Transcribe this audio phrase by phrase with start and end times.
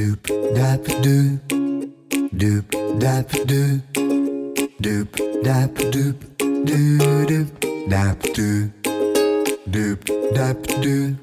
[0.00, 0.24] Doop
[0.54, 1.38] dap doop,
[2.32, 2.64] doop
[2.98, 3.80] dap doop,
[4.80, 5.08] doop
[5.44, 6.16] dap doop,
[6.64, 7.46] doo doop
[7.86, 8.70] dap doop,
[9.70, 9.98] doop
[10.32, 11.16] dap doop,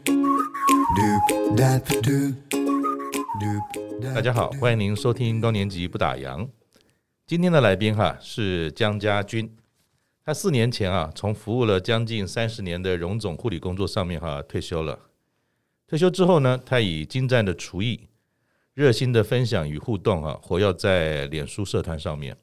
[0.95, 2.35] doop dap doop,
[3.41, 4.13] doop.
[4.13, 6.47] 大家好，欢迎您收听高年级不打烊。
[7.25, 9.57] 今天的来宾哈是江家军，
[10.23, 14.99] 他四年前啊从服务了将近三十年的荣总护理工作上面哈退休了。
[15.87, 18.02] 退休之后呢，他以精湛的厨艺、
[18.77, 22.38] 热心的分享与互动啊，活跃在脸书社团上面。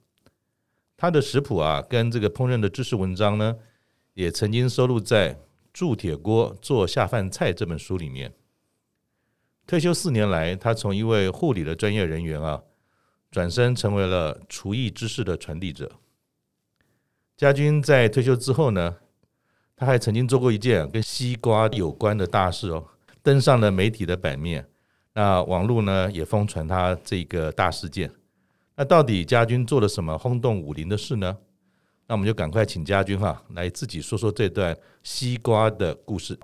[0.96, 3.56] 他的食谱啊，跟这个烹饪的知识文章呢，
[4.14, 5.34] 也曾经收录在
[5.72, 8.34] 《铸铁锅做下饭菜》这本书里面。
[9.64, 12.64] 退休四年来，他从一位护理的专业人员啊，
[13.30, 15.88] 转身成为了厨艺知识的传递者。
[17.36, 18.96] 家军在退休之后呢，
[19.76, 22.88] 他还曾经做过一件跟西瓜有关的大事哦。
[23.22, 24.68] 登上了媒体的版面，
[25.14, 28.10] 那网络呢也疯传他这个大事件。
[28.76, 31.36] 那到底家军做了什么轰动武林的事呢？
[32.06, 36.36] 那我们就赶快请家军哈来自己说说这段西瓜的故事。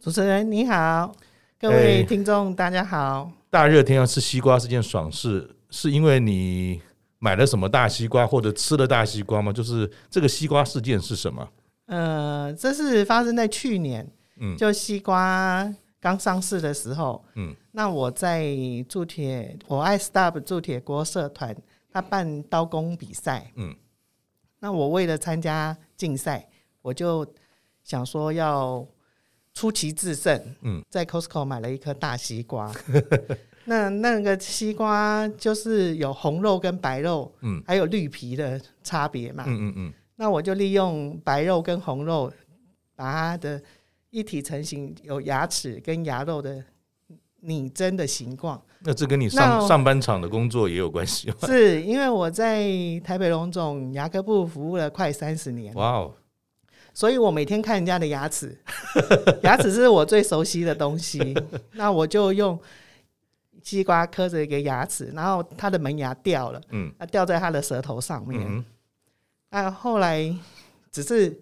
[0.00, 1.12] 主持人你好，
[1.60, 3.30] 各位听众大家好。
[3.50, 6.80] 大热天要吃西瓜是件爽事，是因为你
[7.18, 9.52] 买了什么大西瓜或者吃了大西瓜吗？
[9.52, 11.48] 就是这个西瓜事件是什么？
[11.86, 14.08] 呃，这是发生在去年，
[14.40, 15.68] 嗯，就西瓜。
[16.02, 18.44] 刚上市的时候，嗯，那我在
[18.88, 21.56] 铸铁，我爱 stop 铸铁锅社团，
[21.92, 23.72] 他办刀工比赛，嗯，
[24.58, 26.48] 那我为了参加竞赛，
[26.82, 27.24] 我就
[27.84, 28.84] 想说要
[29.54, 32.72] 出奇制胜，嗯，在 Costco 买了一颗大西瓜，
[33.66, 42.32] 那那个西瓜就是有红肉跟白肉，嗯，还有绿皮的差别嘛，嗯嗯嗯，那我就利用白肉跟红肉
[42.96, 43.62] 把它的。
[44.12, 46.62] 一体成型，有牙齿跟牙肉的
[47.40, 48.62] 拟真的形状。
[48.80, 51.36] 那这跟你上上班场的工作也有关系吗？
[51.46, 52.68] 是因为我在
[53.02, 55.74] 台北龙总牙科部服务了快三十年。
[55.74, 56.14] 哇哦！
[56.92, 58.54] 所以我每天看人家的牙齿，
[59.44, 61.34] 牙齿是我最熟悉的东西。
[61.72, 62.60] 那我就用
[63.62, 68.38] 西瓜磕着一个牙齿，然后他的门牙掉了，嗯，掉在他的舌头上面。
[68.46, 68.62] 嗯，
[69.48, 70.36] 那后来
[70.90, 71.34] 只是。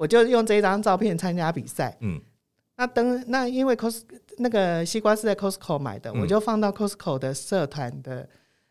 [0.00, 1.94] 我就用这张照片参加比赛。
[2.00, 2.18] 嗯，
[2.76, 4.00] 那登那因为 cos
[4.38, 8.26] 那个西瓜是在 Costco 买的，嗯、我就放到 Costco 的社团的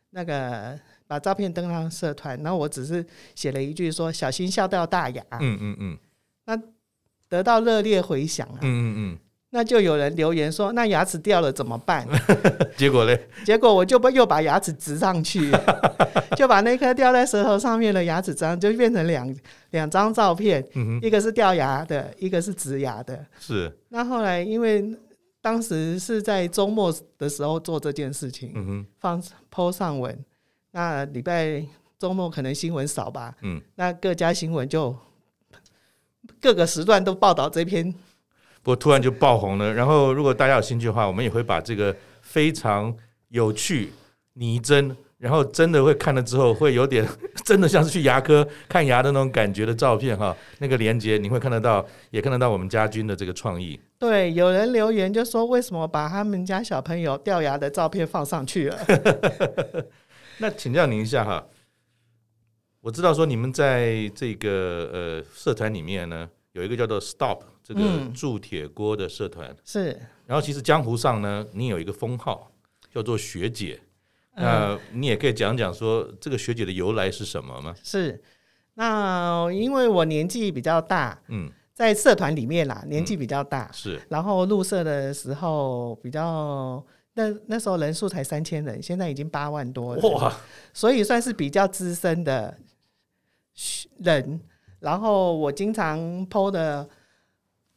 [0.09, 5.23] 那个把照片登上社团，然后我只是写了一句说小心笑掉大牙。
[5.39, 5.97] 嗯嗯嗯，
[6.45, 6.59] 那
[7.28, 8.57] 得到热烈回响啊。
[8.62, 9.19] 嗯嗯嗯。
[9.52, 12.08] 那就有人留言说：“那牙齿掉了怎么办？”
[12.78, 13.18] 结果呢？
[13.44, 15.52] 结果我就不又把牙齿植上去，
[16.38, 19.36] 就把那颗掉在舌头上面的牙齿植，就变成两
[19.72, 23.26] 两张照片，嗯、一个是掉牙的，一个是植牙的。
[23.40, 23.76] 是。
[23.90, 24.96] 那后来因为
[25.42, 29.20] 当时是在周末的时候做这件事情，放
[29.52, 30.16] po 上文。
[30.72, 31.66] 那礼拜
[31.98, 33.36] 周末可能新闻少吧？
[33.42, 33.60] 嗯。
[33.74, 34.96] 那各家新闻就
[36.40, 37.92] 各个时段都报道这篇。
[38.62, 42.94] 不过突然就爆红了，然后如果大家有兴趣的话，我们也会把这个非常
[43.30, 43.92] 有趣、
[44.34, 47.08] 拟真，然后真的会看了之后会有点
[47.46, 53.80] 真的像是去牙科看牙的那种感觉的照片哈，那个连接你会看得到，也看得到我们家军的这个创意。
[53.98, 58.78] 对，有人留言就说，为什么把他们家小朋友掉牙的照片放上去了？
[60.38, 61.46] 那请教您一下哈，
[62.81, 67.40] 我知道说你们在这个呃社团里面呢，有一个叫做 Stop。
[67.69, 72.52] 这个铸铁锅的社团、嗯、是，然后其实江湖上呢，你有一个封号
[72.91, 73.80] 叫做学姐，
[74.34, 77.75] 那你也可以讲讲说这个学姐的由来是什么吗？
[77.84, 78.19] 是，
[78.74, 90.36] 那因为我年纪比较大，嗯，在社团里面啦，年纪比较大，嗯、是，然后入社的时候比较，那那时候人数才三千人，现在已经八万多了，哇，
[90.74, 92.57] 所以算是比较资深的
[94.00, 94.41] 人，
[94.80, 96.90] 然后我经常 po 的。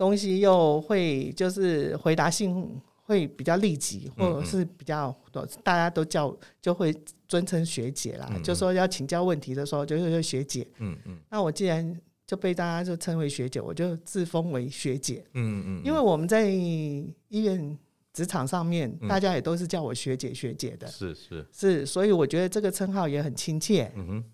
[0.03, 2.69] 东西又会就是回答性
[3.05, 5.17] 会比较立即，或者是比较
[5.63, 6.93] 大家都叫就会
[7.29, 8.29] 尊称学姐啦。
[8.43, 10.67] 就说要请教问题的时候，就说学姐。
[10.81, 11.21] 嗯嗯。
[11.31, 11.97] 那我既然
[12.27, 15.25] 就被大家就称为学姐，我就自封为学姐。
[15.35, 15.83] 嗯嗯。
[15.85, 17.79] 因为我们在医院
[18.13, 20.89] 职场上面，大家也都是叫我学姐学姐的。
[20.89, 23.93] 是是是，所以我觉得这个称号也很亲切。
[23.95, 24.25] 嗯哼。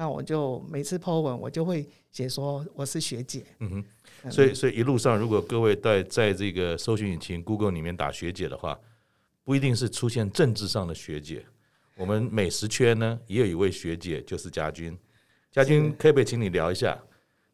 [0.00, 3.44] 那我就每次 po 文，我就会写说我是学姐。
[3.58, 4.30] 嗯哼。
[4.30, 8.80] 所以，所以一路上，如果各位在在这个搜寻引擎 Google 里面打学姐的话，
[9.44, 11.44] 不一定是出现政治上的学姐。
[11.98, 14.96] 我们美食圈呢，也有一位学姐，就是家军。
[15.52, 16.98] 家军，可不可以请你聊一下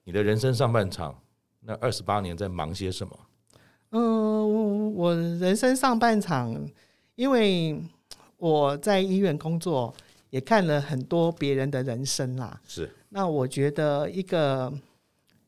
[0.04, 1.20] 你的人生上半场
[1.58, 3.18] 那二十八年在忙些什么？
[3.90, 6.56] 嗯，我人生上半场，
[7.16, 7.76] 因为
[8.36, 9.92] 我在医院工作，
[10.30, 12.60] 也看了很多别人的人生啦。
[12.66, 12.90] 是。
[13.08, 14.72] 那我觉得一个，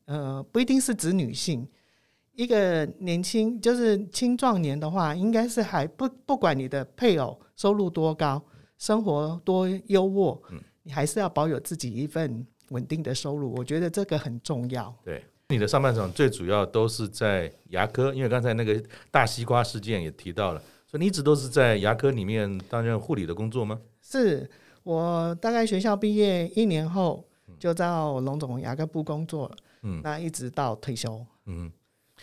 [0.05, 1.67] 呃，不一定是指女性，
[2.33, 8.41] 一个年轻就是青壮年的话，应该是还不不管你的配偶收入多高，
[8.77, 13.53] 生活多优渥，嗯，你还是要保有自己一份稳定的收入。
[13.55, 14.95] 我觉得这个很重要。
[15.03, 23.79] 对，你的上半场最主要都是在牙科，因为刚才那个大西瓜事件也提到了，所以你一直都是在牙科里面担任护理的工作吗？
[24.01, 24.49] 是
[24.89, 27.23] 我大概学校毕业一年后。
[27.57, 31.69] 就到龙总牙科部工作了，嗯，那一直到退休，嗯，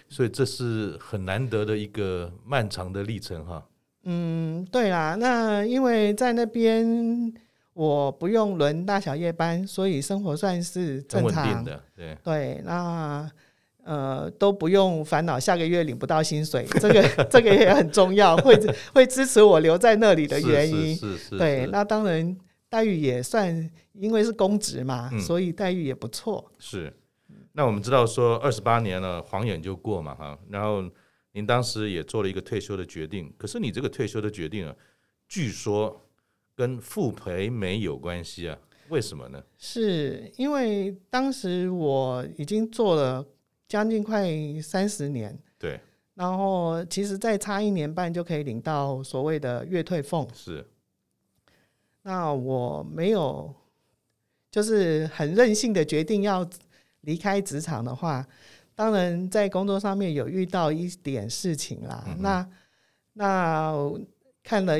[0.08, 3.62] 所以这是很难得的一个漫长的历程哈。
[4.04, 7.30] 嗯，对啦，那因为在那边
[7.74, 13.30] 我不用轮大小夜班，所以生活算是正常的，对对，那
[13.84, 18.58] 呃都不用烦恼下个月领不到薪水， 这个这个也很重要，会
[18.94, 22.34] 会支持我留在那里的原因，是是，是，是，对，那当然。
[22.68, 26.52] 待遇也算，因为是公职嘛，嗯，所以待遇也不错。
[26.58, 26.92] 是，
[27.52, 30.38] 那我们知道说二十八年了，晃眼就过嘛，哈。
[30.50, 30.82] 然后
[31.32, 34.74] 您当时也做了一个退休的决定，可是你这个退休的决定啊，
[35.28, 36.08] 据说
[36.54, 38.58] 跟傅培梅有关系啊？
[38.88, 39.42] 为什么呢？
[39.56, 43.24] 是因为当时我已经做了
[43.68, 44.28] 将近快
[44.60, 45.80] 三十年，对，
[46.14, 50.66] 然后其实再差一年半就可以领到所谓的月退俸，是。
[52.06, 53.52] 那我没有，
[54.48, 56.48] 就是很任性的决定要
[57.00, 58.24] 离开职场的话，
[58.76, 62.04] 当然在工作上面有遇到一点事情啦。
[62.06, 62.48] 嗯、那
[63.14, 63.74] 那
[64.44, 64.78] 看了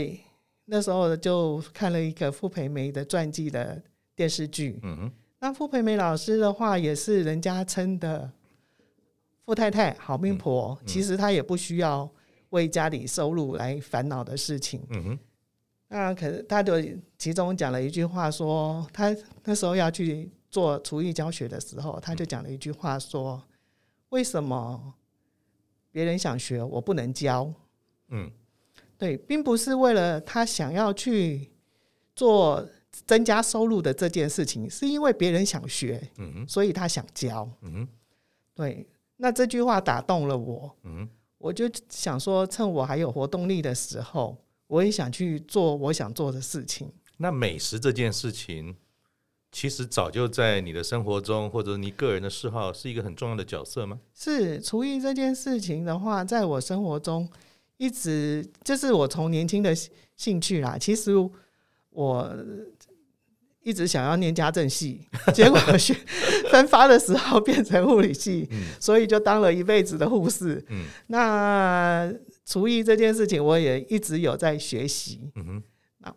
[0.67, 3.83] 那时候就看了一个傅培梅的传记的
[4.15, 4.79] 电视剧。
[4.85, 8.31] 嗯、那傅培梅老师的话也是人家称的
[9.45, 12.09] 傅太太好命婆，嗯嗯，其实她也不需要
[12.51, 14.81] 为家里收入来烦恼的事情。
[14.91, 15.19] 嗯
[15.89, 16.75] 那可是他就
[17.17, 23.41] 其中讲了一句话，说他那时候要去做厨艺教学的时候，他就讲了一句话，说
[24.09, 24.95] 为什么
[25.93, 27.53] 别人想学我不能教？
[28.09, 28.29] 嗯，
[28.99, 31.53] 对，并不是为了他想要去
[32.17, 37.87] 做增加收入的这件事情，是因为别人想学，嗯，所以他想教，嗯，
[38.55, 38.89] 对。
[39.19, 41.09] 那这句话打动了我，嗯，
[41.39, 44.37] 我就想说，趁我还有活动力的时候。
[44.69, 46.93] 我也想去做我想做的事情。
[47.19, 48.77] 那美食这件事情，
[49.51, 53.99] 其实早就在你的生活中，或者你个人的嗜好，是一个很重要的角色吗？
[54.13, 57.27] 是厨艺这件事情的话，在我生活中
[57.79, 59.75] 一直就是我从年轻的
[60.17, 60.77] 兴趣啦。
[60.79, 61.13] 其实
[61.91, 62.37] 我
[63.63, 65.01] 一直想要念家政系，
[65.33, 65.95] 结果学
[66.51, 70.63] 分发的时候变成护理系，嗯，所以就当了一辈子的护士。
[70.69, 72.13] 嗯，那。
[72.47, 75.33] 厨艺这件事情，我也一直有在学习。
[75.35, 75.63] 嗯哼，
[76.01, 76.15] 那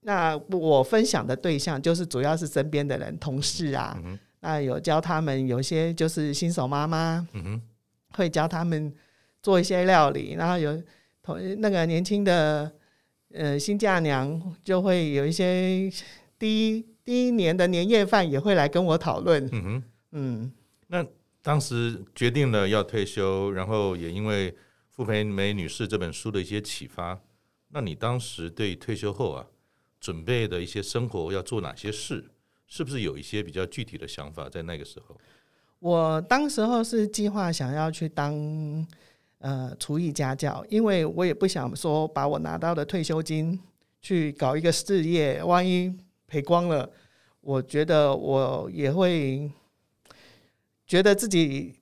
[0.00, 3.94] 那我分享的对象就是主要是身边的人，同事啊。
[3.98, 7.28] 嗯哼，那有教他们，有些就是新手妈妈。
[7.34, 7.62] 嗯哼，
[8.12, 8.90] 会教他们
[9.42, 10.82] 做一些料理，然后有
[11.22, 12.72] 同那个年轻的
[13.34, 15.92] 呃新嫁娘，就会有一些
[16.38, 19.46] 第一第一年的年夜饭也会来跟我讨论。
[19.52, 19.82] 嗯哼，
[20.12, 20.52] 嗯，
[20.86, 21.04] 那
[21.42, 24.56] 当时决定了要退休，然后也因为。
[24.96, 27.20] 傅培梅女士这本书的一些启发，
[27.68, 29.46] 那你当时对退休后啊，
[30.00, 32.24] 准备的一些生活要做哪些事，
[32.66, 34.48] 是不是有一些比较具体的想法？
[34.48, 35.14] 在那个时候，
[35.80, 38.34] 我当时候是计划想要去当
[39.40, 43.60] 呃厨艺家教，因为我也不想说把我拿到的退休金
[44.00, 45.94] 去搞一个事业，万一
[46.26, 46.90] 赔光了，
[47.42, 49.52] 我觉得我也会
[50.86, 51.74] 觉得自己。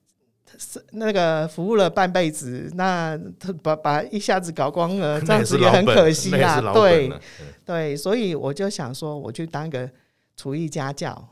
[0.57, 3.19] 是那个服务了半辈子，那
[3.61, 6.61] 把把一下子搞光了，这样子也很可惜啊。
[6.73, 7.11] 对
[7.65, 9.89] 对，所以我就想说，我去当个
[10.35, 11.27] 厨艺家教，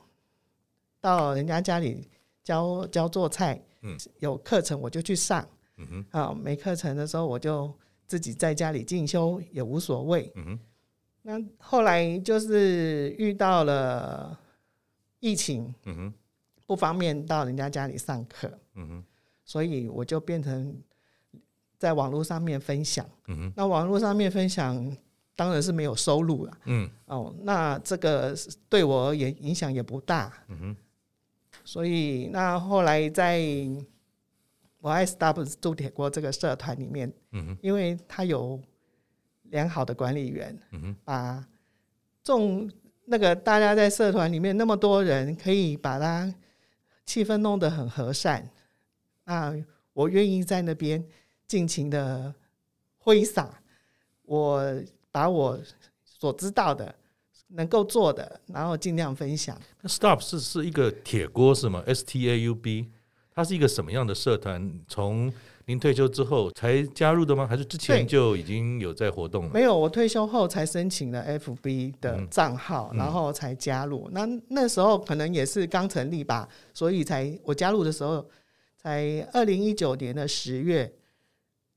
[1.01, 2.09] 到人家家里
[2.43, 3.61] 教教做菜。
[3.81, 5.45] 嗯，有课程我就去上。
[5.77, 7.73] 嗯哼，啊，没课程的时候我就
[8.07, 10.31] 自己在家里进修也无所谓。
[10.35, 10.59] 嗯哼，
[11.21, 14.39] 那后来就是遇到了
[15.19, 15.73] 疫情。
[15.85, 16.13] 嗯哼，
[16.65, 18.49] 不方便到人家家里上课。
[18.75, 19.03] 嗯哼。
[19.45, 20.75] 所以我就变成
[21.77, 24.95] 在网络上面分享，嗯，那网络上面分享
[25.35, 28.35] 当然是没有收入了，嗯，哦，那这个
[28.69, 30.77] 对我而言影响也不大，嗯哼，
[31.65, 33.41] 所以那后来在
[34.79, 37.11] 我爱 stop 铸铁锅这个社团里面，
[37.61, 38.59] 因为他有
[39.43, 40.57] 良好的管理员，
[41.03, 41.45] 把
[42.23, 42.71] 众
[43.05, 46.33] 那个大家在社团里面那么多人，可以把它
[47.05, 48.49] 气氛弄得很和善。
[49.25, 49.53] 啊，
[49.93, 51.03] 我愿意在那边
[51.47, 52.33] 尽情的
[52.97, 53.61] 挥洒，
[54.23, 54.63] 我
[55.11, 55.59] 把我
[56.03, 56.93] 所知道的、
[57.47, 59.59] 能够做的，然后尽量分享。
[59.81, 62.89] 那 Staup 是是一个铁锅是吗？S T A U B，
[63.33, 64.79] 它是一个什么样的社团？
[64.87, 65.31] 从
[65.65, 67.47] 您退休之后才加入的吗？
[67.47, 69.51] 还是之前就已经有在活动了？
[69.53, 74.09] 没有，我退休后才申请了 FB 的账号，嗯、然后才加入。
[74.11, 78.25] 嗯、那那时候可能也是刚成立吧，所以才我加入的时候
[78.83, 80.93] 才二零一九年的十月，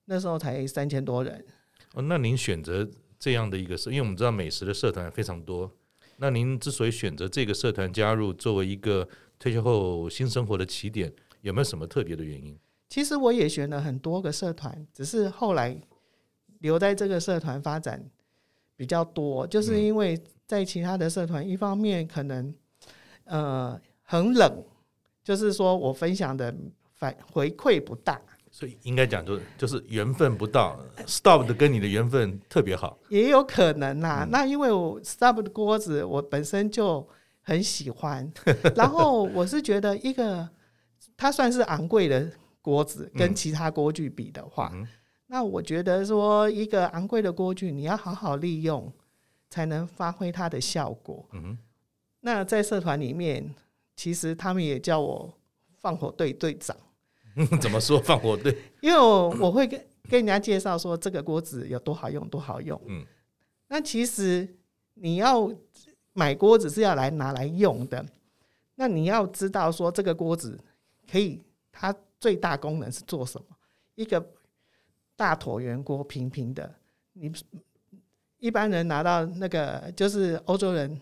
[0.07, 1.47] 那时候才三千多人。
[1.95, 2.87] 哦，那您选择
[3.17, 5.71] 这样的一个社，因为我们知道美食的社团非常多。
[6.17, 9.09] 那您之所以选择这个社团加入，作为一个
[9.39, 12.59] 退休后新生活的起点，有没有什么特别的原因？
[12.89, 15.79] 其实我也选了很多个社团，只是后来
[16.59, 18.05] 留在这个社团发展
[18.75, 22.53] 比较多，就是因为在其他的社团，一方面可能
[23.27, 24.65] 呃很冷，
[25.23, 26.53] 就是说我分享的
[26.97, 30.79] 反回馈不大，所以应该讲就就是缘分不到。
[31.07, 34.25] Staup 的跟你的缘分特别好，也有可能啦。
[34.25, 37.09] 嗯、那因为我 Staup 的锅子我本身就
[37.43, 38.33] 很喜欢，
[38.75, 40.49] 然后我是觉得一个
[41.17, 42.31] 它算是昂贵的。
[42.67, 44.85] 锅子跟其他锅具比的话，嗯、
[45.29, 48.93] 那我觉得说一个昂贵的锅具，你要好好利用，
[49.49, 51.25] 才能发挥它的效果。
[51.33, 51.57] 嗯、
[52.23, 53.55] 那在社团里面，
[53.95, 55.33] 其实他们也叫我
[55.81, 56.77] 放火队队长。
[57.61, 58.57] 怎么说放火队？
[58.81, 59.79] 因为我我会跟
[60.09, 62.81] 跟人家介绍说这个锅子有多好用，多好用。
[62.87, 63.05] 嗯、
[63.69, 64.49] 那其实
[64.95, 65.51] 你要
[66.13, 68.05] 买锅子是要来拿来用的，
[68.75, 70.59] 那你要知道说这个锅子
[71.11, 71.95] 可以它。
[72.19, 73.47] 最大功能是做什么？
[73.95, 74.27] 一个
[75.17, 76.75] 大椭圆锅，平平的。
[77.13, 77.31] 你
[78.39, 80.99] 一般人拿到那个，就是欧洲人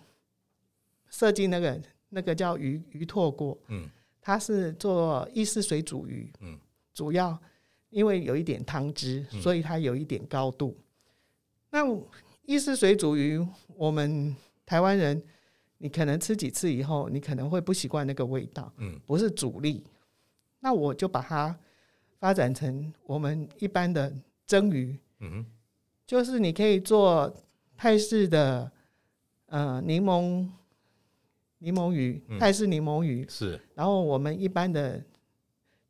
[1.08, 3.56] 设计那个，那个叫鱼鱼拓锅。
[3.68, 3.88] 嗯，
[4.26, 6.32] 它是做意式水煮鱼。
[6.40, 6.58] 嗯，
[6.94, 7.38] 主要
[7.90, 10.74] 因为有一点汤汁，所以它有一点高度。
[11.68, 11.80] 那
[12.46, 13.38] 意式水煮鱼，
[13.76, 15.22] 我们台湾人，
[15.76, 18.72] 你可能吃几次以后，你可能会不习惯那个味道。
[18.78, 19.84] 嗯，不是主力。
[20.60, 21.54] 那我就把它
[22.18, 24.10] 发展成我们一般的
[24.46, 24.98] 蒸鱼，
[26.06, 27.30] 就是你可以做
[27.76, 28.72] 泰式的
[29.46, 30.48] 呃柠檬
[31.64, 33.26] 柠檬鱼，泰式柠檬鱼。
[33.28, 35.02] 是，然后我们一般的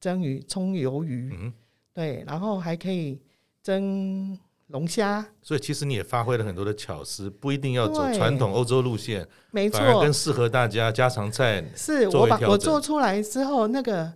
[0.00, 1.52] 蒸鱼葱油鱼，嗯哼，
[1.92, 3.20] 对，然后还可以
[3.62, 4.38] 蒸
[4.68, 11.64] 龙虾，所以其实你也发挥了很多的巧思，不一定要走传统欧洲路线，没错，反而更适合大家家常菜。
[11.74, 14.12] 是我把我做出来之后那个。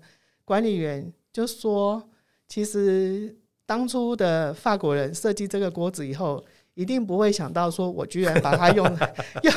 [0.48, 2.02] 管理员就说
[2.48, 3.36] ：“其实
[3.66, 6.42] 当初的法国人设计这个锅子以后，
[6.78, 8.86] 一定不会想到说我居然把它用
[9.42, 9.52] 用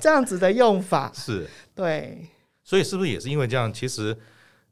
[0.00, 2.26] 这样子的用法。”是，对。
[2.62, 3.72] 所以是不是也是因为这样？
[3.72, 4.14] 其实，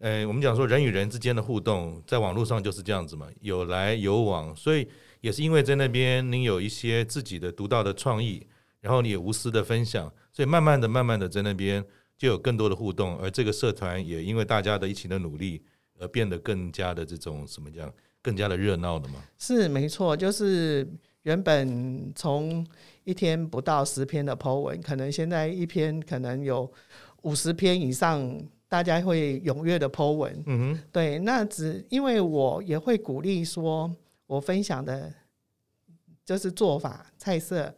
[0.00, 4.54] 呃，我们讲说人与人之间的互动，在网络上就是这样子嘛，有来有往。
[4.54, 4.86] 所以
[5.22, 8.46] 也是因为在那边，您有一些自己的独到的创意，
[8.82, 11.84] 然后你也无私的分享，所以慢慢的、慢慢的在那边。
[12.18, 15.62] 就有更多的互动，而这个社团也因为大家的一起的努力，
[15.98, 19.22] 而变得更加的这种什么讲，更加的热闹的嘛。
[19.36, 20.88] 是没错，就是
[21.26, 22.64] 原本从
[23.02, 26.71] 一天不到十篇的 po 文，可能现在一篇可能有
[27.23, 30.33] 五十篇以上，大家会踊跃的 po 文。
[30.47, 33.92] 嗯哼，对，那只因为我也会鼓励说，
[34.28, 35.12] 我分享的
[36.25, 37.75] 就是做法菜色，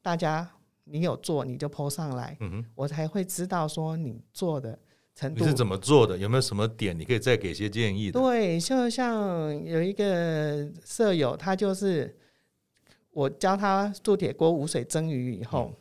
[0.00, 0.48] 大家。
[0.92, 4.76] 你有做你就 po 上来，嗯哼，我才会知道说你做的
[5.14, 5.44] 程度。
[5.44, 6.18] 你是怎么做的？
[6.18, 8.18] 有没有什么点你可以再给些建议的？
[8.18, 12.12] 对，就像有一个舍友，他就是
[13.10, 15.76] 我教他铸铁锅无水蒸鱼以后，嗯、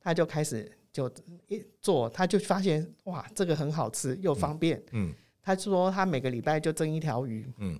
[0.00, 1.10] 他就开始就
[1.48, 4.82] 一做，他就发现哇，这个很好吃又方便。
[5.42, 7.46] 他说他每个礼拜就蒸一条鱼。
[7.58, 7.78] 嗯，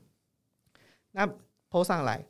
[1.13, 1.27] 那
[1.71, 2.25] po 上来。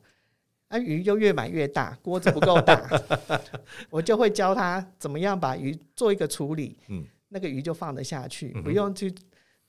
[0.69, 2.89] 那，鱼就越买越大，锅子不够大，
[3.89, 9.09] 我就会教他怎么样把鱼做一个处理，嗯，那个鱼就放得下去，嗯、不用去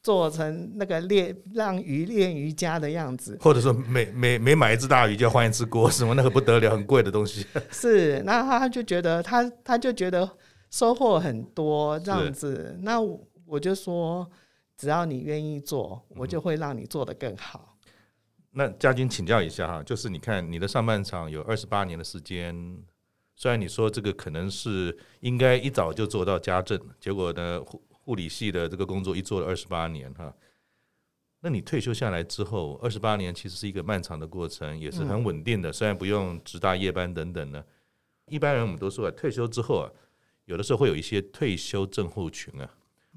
[0.02, 7.44] 做成那个练让鱼练瑜伽的样子，或者说每每每买一只大鱼就要换一只锅，什么那个不得了，很贵的东西。
[7.70, 10.28] 是，那他就觉得他他就觉得
[10.70, 13.00] 收获很多这样子，那
[13.46, 14.28] 我就说，
[14.76, 17.60] 只要你愿意做，我就会让你做得更好。
[17.64, 17.74] 嗯
[18.52, 22.56] 那家军请教一下哈，就是你看你的上半场有二十八年的时间，
[23.36, 27.60] 虽然你说这个可能是应该一早就做到家政，结果呢
[28.08, 30.34] 护护理系的这个工作一做了二十八年哈，
[31.40, 37.62] 那你退休下来之后，二十八年其实是一个漫长的过程，也是很稳定的，虽然不用值大夜班等等的。
[38.30, 39.92] 一般人我们都说啊，退休之后啊，
[40.46, 42.74] 有的时候会有一些退休症候群啊，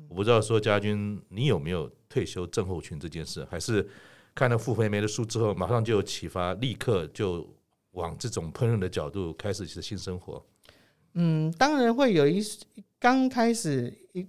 [0.10, 3.88] 我不知道说家军你有没有退休症候群这件事，还是？
[4.34, 7.50] 看了傅培梅的书之后，马上就有启发，立刻就
[7.92, 10.46] 往这种烹饪的角度开始新生活？
[11.16, 12.42] 嗯，当然会有一
[12.98, 14.26] 刚开始一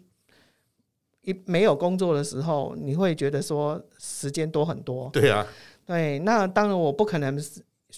[1.23, 5.09] 一没有工作的时候，你会觉得说时间多很多。
[5.13, 5.47] 对啊，
[5.87, 7.41] 对，那当然我不可能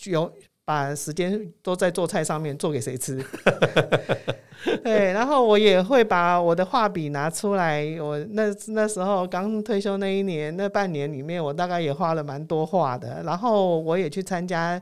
[0.04, 0.32] 有
[0.64, 3.24] 把时间都在做菜上面，做给谁吃？
[4.82, 7.84] 对，然后我也会把我的画笔拿出来。
[8.00, 13.22] 我那那时候刚退休那一年，那半年里面，我大概也画了蛮多画的。
[13.24, 14.80] 然后我也去参加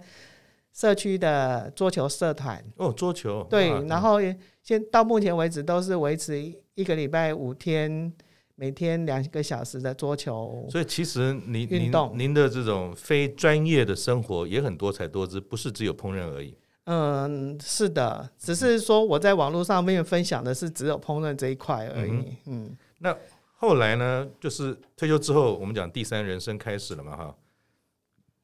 [0.73, 2.63] 社区的桌球社团。
[2.77, 3.45] 哦，桌球。
[3.51, 4.19] 对，然后
[4.63, 6.41] 现到目前为止都是维持
[6.75, 8.13] 一个礼拜五天，
[8.55, 10.67] 每天两个小时的桌球。
[10.71, 16.57] 所以其实您运动，您的这种非专业的生活也很多彩多姿，不是只有烹饪而已。
[16.85, 22.11] 嗯，是的，只是说我在网络上面分享的是只有烹饪这一块而已。
[22.11, 23.17] 嗯，嗯，那
[23.55, 24.29] 后来呢？
[24.41, 27.37] 就是退休之后，我们讲第三人生开始了嘛，哈，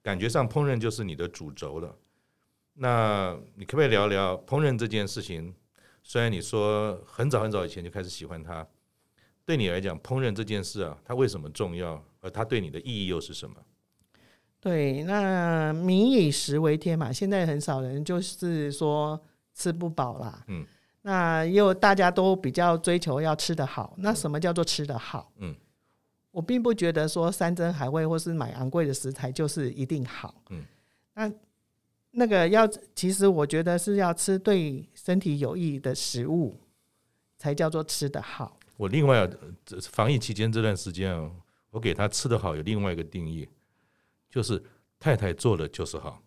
[0.01, 1.93] 感觉上烹饪就是你的主轴了。
[2.75, 5.53] 那你可不可以聊聊烹饪这件事情？
[6.05, 8.65] 虽然你说很早很早以前就开始喜欢它，
[9.49, 12.05] 对你来讲，烹饪这件事啊，它为什么重要？
[12.21, 13.57] 而它对你的意义又是什么？
[14.61, 19.19] 对，那民以食为天嘛，现在很少人就是说
[19.55, 20.45] 吃不饱啦。
[20.49, 20.67] 嗯，
[21.01, 23.95] 那又大家都比较追求要吃得好。
[23.97, 25.33] 那什么叫做吃得好？
[25.39, 25.55] 嗯，
[26.31, 30.43] 我并不觉得说山珍海味或是买昂贵的食材就是一定好。
[30.51, 30.63] 嗯，
[31.15, 31.33] 那
[32.11, 36.55] 那个要，其实我觉得是要吃对身体有益的食物，
[37.39, 38.58] 才叫做吃得好。
[38.79, 39.29] 我另外
[39.83, 41.31] 防疫期间这段时间啊，
[41.71, 43.47] 我给他吃的好有另外一个定义。
[44.31, 44.63] 就是
[45.01, 46.23] 太太做的就是好，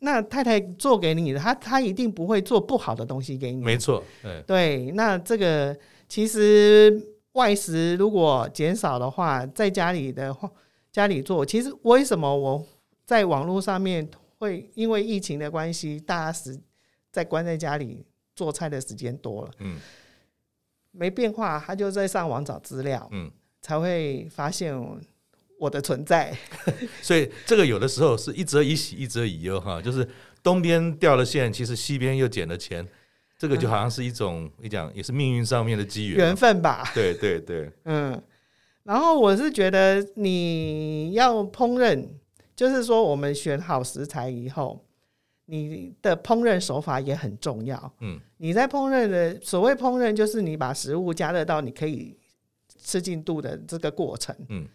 [0.00, 3.64] 那太太做给你的，她她一定不会做不好的东西给你。
[3.64, 4.04] 没错，
[4.46, 4.90] 对。
[4.92, 5.74] 那这个
[6.06, 7.02] 其实
[7.32, 10.50] 外食如果减少的话，在家里的话，
[10.92, 11.44] 家里做。
[11.44, 12.62] 其实为什么我
[13.06, 14.06] 在网络上面
[14.38, 16.60] 会因为疫情的关系，大家是
[17.10, 18.04] 在关在家里
[18.34, 19.78] 做菜的时间多了，嗯，
[20.90, 24.74] 没变化，他就在上网找资料，嗯，才会发现。
[25.60, 26.34] 我的存在，
[27.02, 30.08] 所以这个有的时候是一则以喜，一则以忧哈，就是
[30.42, 32.82] 东边掉了线，其实西边又捡了钱，
[33.36, 36.90] 这个就好像是一种你讲也是命运上面的机缘，缘分吧？
[36.94, 38.18] 对对对，嗯。
[38.84, 42.08] 然后我是觉得你要烹饪，
[42.56, 44.82] 就是说我们选好食材以后，
[45.50, 47.92] 你的烹饪手法也很重要。
[48.00, 52.16] 嗯，你在烹饪的所谓烹饪，就是你把食物加热到你可以
[52.78, 54.34] 吃进肚的这个过程。
[54.48, 54.66] 嗯。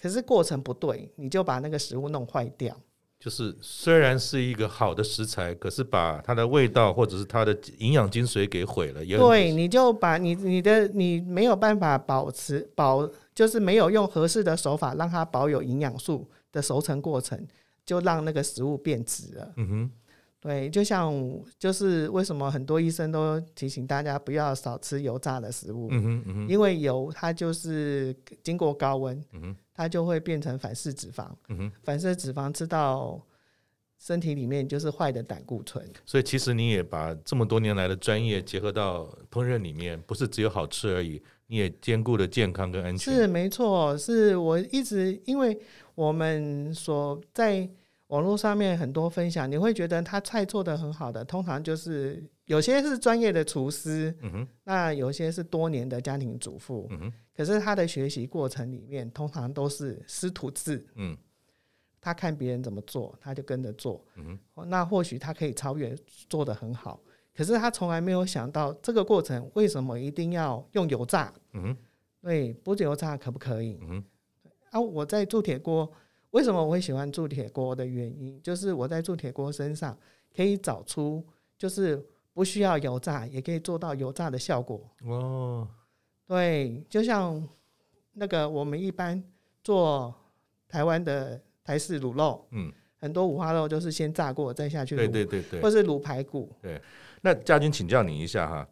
[0.00, 2.76] 可是过程不对，你就把那个食物弄坏掉。
[3.18, 9.02] 就是虽然是一个好的食材，可是把它的味道或者是它的营养精髓给毁了。
[9.02, 17.44] 对，你就把你你的你没有办法保持保，就是没有用合适的手法让它保有营养素的熟成过程，
[17.86, 19.52] 就让那个食物变质了。
[19.56, 19.90] 嗯哼。
[20.38, 21.12] 对，就像
[21.58, 33.20] 就是为什么很多医生都提醒大家不要少吃油炸的食物，嗯哼嗯哼，因为油它就是经过高温，嗯哼，它就会变成反式脂肪，嗯哼，反式脂肪吃到
[33.98, 35.84] 身体里面就是坏的胆固醇。
[36.04, 43.14] 所以其实你也把这么多年来的专业结合到烹饪里面，不是只有好吃而已，你也兼顾了健康跟安全。
[43.14, 45.58] 是没错，是我一直因为
[45.94, 47.68] 我们所在。
[48.08, 61.18] 网络上面很多分享，你会觉得他菜做的很好的，通常就是有些是专业的厨师，嗯哼，那有些是多年的家庭主妇，嗯哼，可是他的学习过程里面，通常都是师徒制，嗯，
[62.06, 64.38] 他看别人怎么做，他就跟着做，嗯，
[64.68, 65.92] 那或许他可以超越，
[66.28, 67.00] 做得很好，
[67.34, 71.76] 可是他从来没有想到这个过程为什么一定要用油炸，嗯，
[72.22, 73.80] 对，不油炸可不可以？
[73.82, 74.04] 嗯，
[74.70, 75.90] 啊，我在铸铁锅。
[76.30, 79.98] 为什么我会喜欢铸铁锅的原因，就是我在铸铁锅身上
[80.32, 81.26] 可以找出，
[81.58, 82.00] 就是
[82.32, 84.88] 不需要油炸也可以做到油炸的效果。
[85.04, 85.66] 哦，
[86.28, 87.42] 对，就像
[88.12, 89.20] 那个我们一般
[89.64, 90.14] 做
[90.68, 96.52] 台湾的台式卤肉，嗯，很多五花肉就是先炸过再下去卤，对对对对，或是卤排骨。
[96.62, 96.80] 对，
[97.22, 98.68] 那家军请教你一下哈，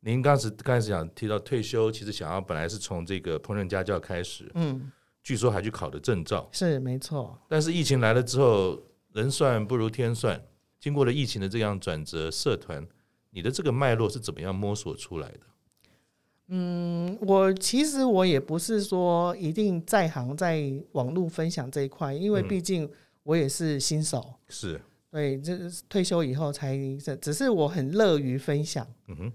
[0.00, 4.92] 您刚才刚开始讲提到退休，其实想要本来是从这个烹饪家教开始，嗯。
[5.24, 7.36] 据说还去考的证照，是没错。
[7.48, 8.80] 但是疫情来了之后，
[9.12, 10.40] 人算不如天算。
[10.78, 12.86] 经过了疫情的这样转折，社团，
[13.30, 15.40] 你的这个脉络是怎么样摸索出来的？
[16.48, 22.88] 嗯，我其实我也不是说一定在行在网络分享这一块，因为毕竟
[23.22, 24.24] 我也是新手。
[24.28, 24.80] 嗯、是，
[25.10, 26.78] 对，这是退休以后才，
[27.20, 28.86] 只是我很乐于分享。
[29.08, 29.32] 嗯哼。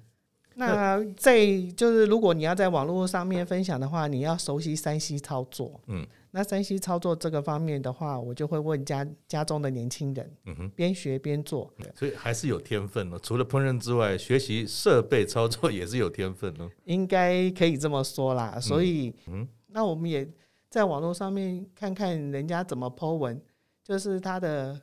[0.56, 1.45] 那在
[1.78, 13.20] 就是，如果你要在网络上面分享的话，你要熟悉三 C 操作，嗯，那山西操作这个方面的话，我就会问家家中的年轻人，嗯哼，边学边做，所以还是有天分哦。
[13.22, 16.70] 除了烹饪之外，学习设备操作也是有天分哦。
[16.86, 18.58] 应该可以这么说啦。
[18.62, 20.26] 所以，嗯，那我们也
[20.70, 23.41] 在网络上面看看人家怎么 Po 文，
[23.84, 24.80] 就是他的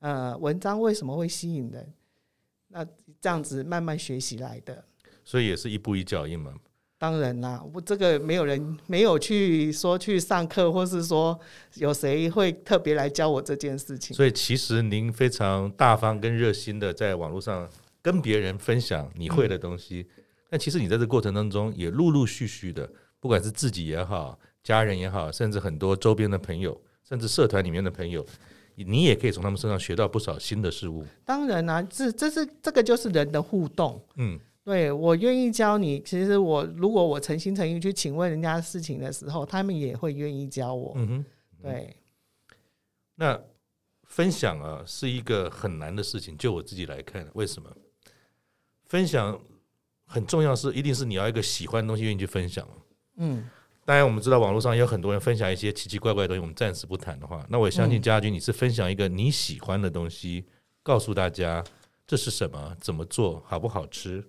[0.00, 1.94] 呃文章为什么会吸引人，
[2.66, 2.84] 那
[3.20, 4.84] 这样子慢慢学习来的。
[5.22, 6.52] 所以也是一步一脚印嘛。
[7.04, 11.38] 当然啦，我这个没有人没有去说去上课，或是说
[11.74, 14.16] 有谁会特别来教我这件事情。
[14.16, 17.68] 所以其实您非常大方跟热心的在网络上
[18.00, 20.06] 跟别人分享你会的东西。
[20.16, 22.88] 嗯、但其实你在这过程当中也陆陆续续的，
[23.20, 28.24] 不管是自己也好，家人也好，甚至很多周边的朋友，甚至社团里面的朋友，
[28.76, 31.04] 你也可以从他们身上学到不少新的事物。
[31.22, 34.02] 当然啦、啊，这这是这个就是人的互动。
[34.16, 34.40] 嗯。
[34.64, 36.00] 对，我愿意教你。
[36.00, 40.94] 其实我如果我诚心诚意去请问人家事情的时候，他们也会愿意教我。
[40.96, 41.24] 嗯哼，
[41.62, 41.96] 对。
[43.16, 43.38] 那
[44.04, 47.70] 分享啊是一个很难的事情，就我自己来看，为什么？
[48.86, 49.38] 分享
[50.06, 52.66] 很重要，是一定是你要一个喜欢的东西，愿意去分享。
[53.16, 53.48] 嗯，
[53.84, 60.46] 当然我们知道网络上有很多人分享一些奇奇怪怪的东西，我们暂时不谈的话，那我也相信家军你是分享一个你喜欢的东西，
[60.82, 61.62] 告诉大家
[62.06, 64.24] 这是什么，怎么做好不好吃。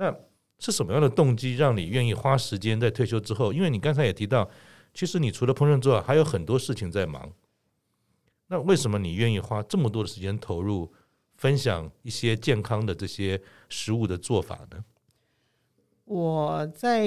[0.00, 0.16] 那
[0.60, 3.52] 是什么样的动机让你愿意花时间在退休之后？
[3.52, 4.48] 因为你刚才也提到，
[4.94, 7.32] 其实你除了烹饪之外，还有很多事情在忙。
[8.46, 10.92] 那为什么你愿意花这么多的时间投入
[11.34, 14.84] 分享一些健康的这些食物的做法呢？
[16.04, 17.06] 我在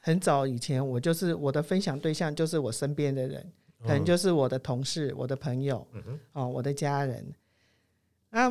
[0.00, 5.86] 很早以前，我就是我的分享对象就是我身边的人，可能就是我的同事、我的朋友，
[6.32, 7.32] 哦，我的家人。
[8.30, 8.50] 那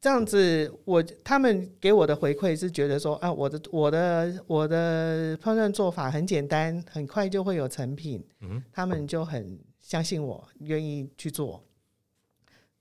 [0.00, 8.24] 这样子，我他们给我的回馈是觉得说啊，我的我的我的烹饪做法很简单，很快就会有成品。
[8.40, 11.60] 嗯，他们就很相信我，愿意去做。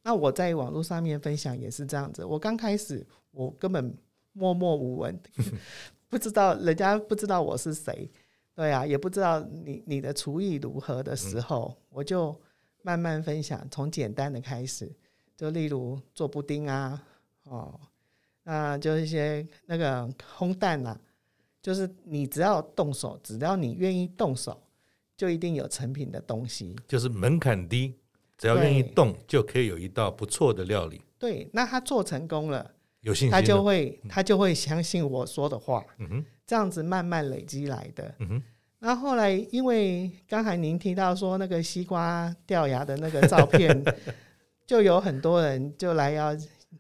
[0.04, 2.24] 那我在网络上面分享也是这样子。
[2.24, 3.94] 我刚开始，我根本
[4.34, 5.20] 默默无闻，
[6.08, 8.10] 不知道人家不知道我是谁，
[8.54, 12.40] 对啊，也不知道你你的厨艺如何的时候，我就
[12.84, 14.96] 慢慢分享，从简单的开始。
[15.36, 17.00] 就例如做布丁啊，
[17.50, 17.80] 哦，
[18.44, 20.08] 那就一些那个
[20.38, 21.00] 烘蛋啊，
[21.62, 24.62] 就是你只要动手，只要你愿意动手，
[25.16, 26.76] 就一定有成品的东西。
[26.88, 27.96] 就是门槛低，
[28.38, 31.02] 只要愿意动，就可以有一道不错的料理。
[31.18, 35.84] 对，那他做成功了，有信心，他就会他就会相信我说的话。
[35.98, 38.16] 嗯哼，这样子慢慢累积来的。
[38.20, 38.44] 嗯哼，
[38.80, 43.84] 那后来因为刚才您提到说那个西瓜掉牙的那个照片。
[44.68, 46.36] 就有很多人就来要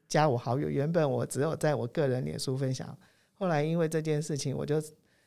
[0.07, 2.97] 加我好友，原本我只有在我个人脸书分享，
[3.33, 4.81] 后来因为这件事情，我就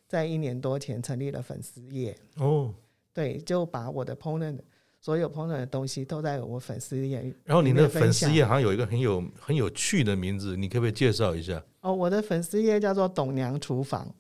[0.07, 2.17] 在一年多前成立了粉丝页。
[2.37, 2.75] 哦，
[3.13, 4.63] 对，就把我的烹饪的
[5.01, 7.35] 所有烹饪的东西都在我粉丝页。
[7.45, 11.63] 然后你的粉丝页好像有一个很有很有趣的名字，你可不可以介绍一下？
[11.81, 14.13] 哦，我的粉丝页叫做“董娘厨房”，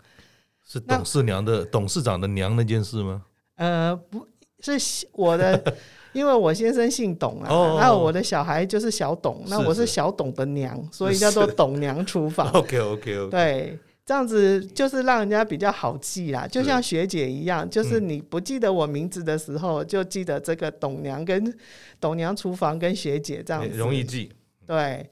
[0.65, 3.25] 是董事娘的董事长的娘那件事吗？
[3.57, 4.27] 呃，不
[4.61, 5.77] 是我的。
[6.13, 12.51] 因为我先生姓董啊，还有我的小孩就是小董，那我是小董的娘，所以叫做董娘厨房。
[12.53, 21.57] OK OK OK，对，这样子就是让人家比较好记啦，就像学姐一样，就是你不记得我名字的时候，就记得这个董娘跟
[22.01, 24.33] 董娘厨房跟学姐这样子，容易记。
[24.67, 25.09] 对，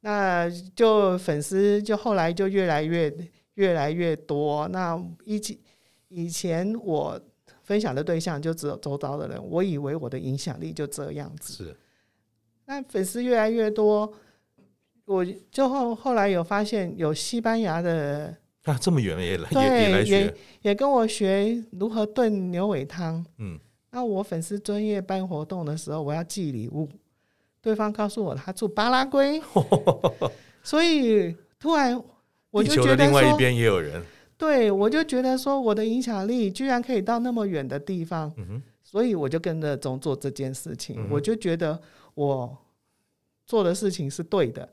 [0.00, 3.12] 那就粉丝就后来就越来越
[3.54, 4.68] 越来越多。
[4.68, 5.56] 那以前
[6.08, 7.20] 以前我。
[7.68, 11.52] 分享的对象就只有周遭的人，我以为我的影响力就这样子。
[11.52, 11.76] 是，
[12.64, 14.10] 那粉丝越来越多，
[15.04, 23.22] 我就后后来有发现有西班牙的啊，这么远也来对也也也也跟我学如何炖牛尾汤。
[23.36, 23.58] 嗯，
[23.90, 26.88] 那我粉丝专业办活动的时候，我要寄礼物，
[27.60, 29.42] 对方告诉我他住巴拉圭，
[30.64, 32.02] 所以突然
[32.50, 34.02] 我就觉得另外一边也有人。
[34.38, 40.96] 对，我就觉得说我的影响力居然可以到那么远的地方，嗯、所以我就跟着总做这件事情。
[40.96, 41.78] 嗯、我就觉得
[42.14, 42.56] 我
[43.44, 44.68] 做的事情是对的，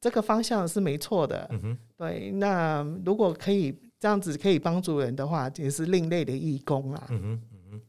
[0.00, 1.50] 这个方向是没错的。
[1.96, 7.08] 对，那如果可以这样子可以帮助人的话，也是另类的义工啦。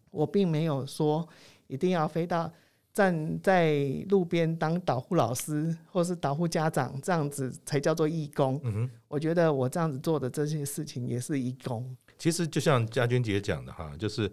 [0.09, 1.25] 我并没有说
[1.67, 2.51] 一定要飞到。
[2.93, 8.59] 站在路边当导护老师，或是导护家长，这样子才叫做义工。
[8.63, 11.95] 嗯哼，我觉得我这样子做的这些事情也是义工。
[12.17, 14.29] 其实就像家军姐讲的哈，就是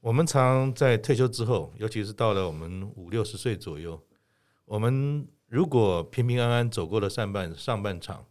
[0.00, 4.02] 我们常在退休之后，尤其是到了我们五六十岁左右，
[4.64, 8.24] 我们如果平平安安走过了上半上半场，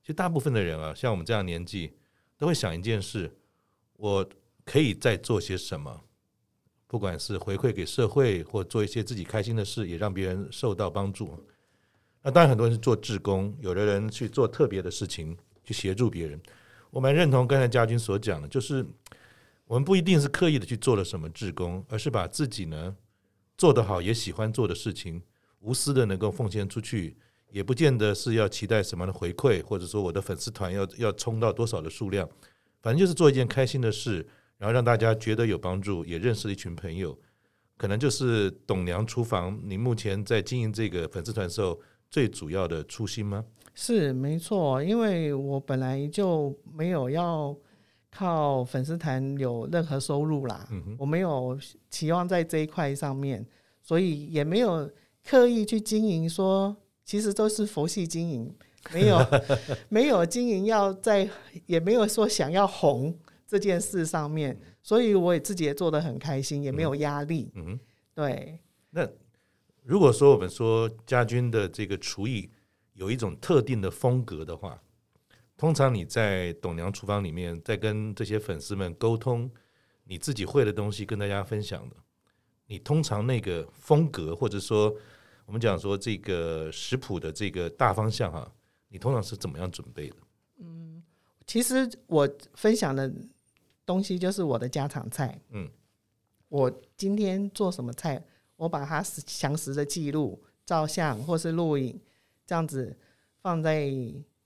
[0.00, 1.92] 其实大部分的人啊，像我们这样年纪，
[2.38, 3.30] 都会想一件事：
[3.96, 4.26] 我
[4.64, 6.00] 可以再做些什么，
[6.88, 11.38] 不管是回馈给社会，或做一些自己开心的事，也让别人受到帮助。
[12.22, 16.40] 那当然，很多人是做志工，有的人去做特别的事情，去协助别人。
[16.90, 18.84] 我蛮认同刚才家军所讲的，就是
[19.66, 22.96] 我们不一定是刻意的去做了什么志工，而是把自己呢
[23.58, 25.22] 做得好，也喜欢做的事情，
[25.60, 27.16] 无私的能够奉献出去，
[27.50, 32.26] 也不见得是要期待什么的回馈，或者说我的粉丝团要要冲到多少的数量，
[32.80, 34.26] 反正就是做一件开心的事，
[34.58, 37.18] 然后让大家觉得有帮助，也认识了一群朋友，
[37.76, 39.58] 可能就是董娘厨房。
[39.64, 43.44] 你目前在经营这个粉丝团的时候，最主要的初心吗？
[43.74, 47.56] 是没错，因为我本来就没有要
[48.10, 51.56] 靠粉丝团有任何收入啦，嗯、我没有
[51.88, 53.46] 期望在这一块上面，
[53.80, 54.90] 所以也没有
[55.24, 58.52] 刻意去经营说，说其实都是佛系经营，
[58.92, 59.24] 没有
[59.88, 61.30] 没有经营要在，
[61.66, 63.16] 也没有说想要红
[63.48, 67.50] 这件事上面，所以我也自己也做得很开心，也没有压力。
[67.54, 67.80] 嗯哼，
[68.14, 68.60] 对。
[68.90, 69.08] 那
[69.82, 72.50] 如果说我们说家军的这个厨艺，
[72.92, 74.78] 有一种特定的风格的话，
[75.56, 79.50] 通常你在董娘厨房里面，在跟这些粉丝们沟通
[80.04, 81.96] 你自己会的东西，跟大家分享的，
[82.66, 84.94] 你通常那个风格，或者说
[85.46, 88.52] 我们讲说这个食谱的这个大方向哈，
[88.88, 90.16] 你通常是怎么样准备的？
[90.58, 91.02] 嗯，
[91.46, 93.10] 其实我分享的
[93.88, 95.40] 东西就是我的家常菜。
[95.48, 95.66] 嗯，
[96.50, 98.22] 我今天做什么菜，
[98.56, 101.98] 我把它详实的记录、照相或是录影。
[102.44, 102.94] 这样子
[103.40, 103.90] 放在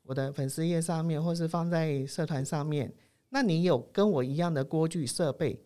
[0.05, 2.93] 我的粉丝页上面，或是放在社团上面。
[3.31, 5.61] 那你有跟我一样的锅具设备，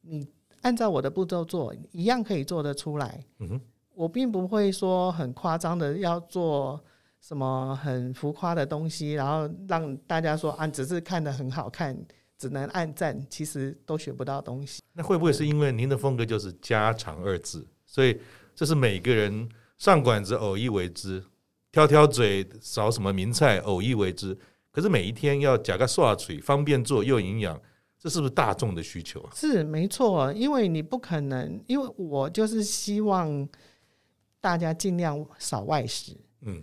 [0.00, 0.26] 你
[0.62, 3.24] 按照我的步骤做，一样可以做得出来。
[3.38, 3.60] 嗯哼，
[3.94, 6.82] 我并不会说很夸张的要做
[7.20, 11.96] 什么很浮夸的东西，然后让大家说啊，只是看得很好看，
[12.38, 14.80] 只能按赞，其实都学不到东西。
[14.92, 18.18] 那会不会是因为您的风格就是家常二字，所以
[18.54, 21.22] 这是每个人上馆子偶一为之？
[21.70, 24.36] 挑挑嘴，少什么名菜，偶一为之。
[24.70, 27.60] 可是每一天要夹个刷嘴，方便做又营养，
[27.98, 29.30] 这是不是大众的需求啊？
[29.34, 33.46] 是没错，因为你不可能，因为我就是希望
[34.40, 36.16] 大家尽量少外食。
[36.42, 36.62] 嗯，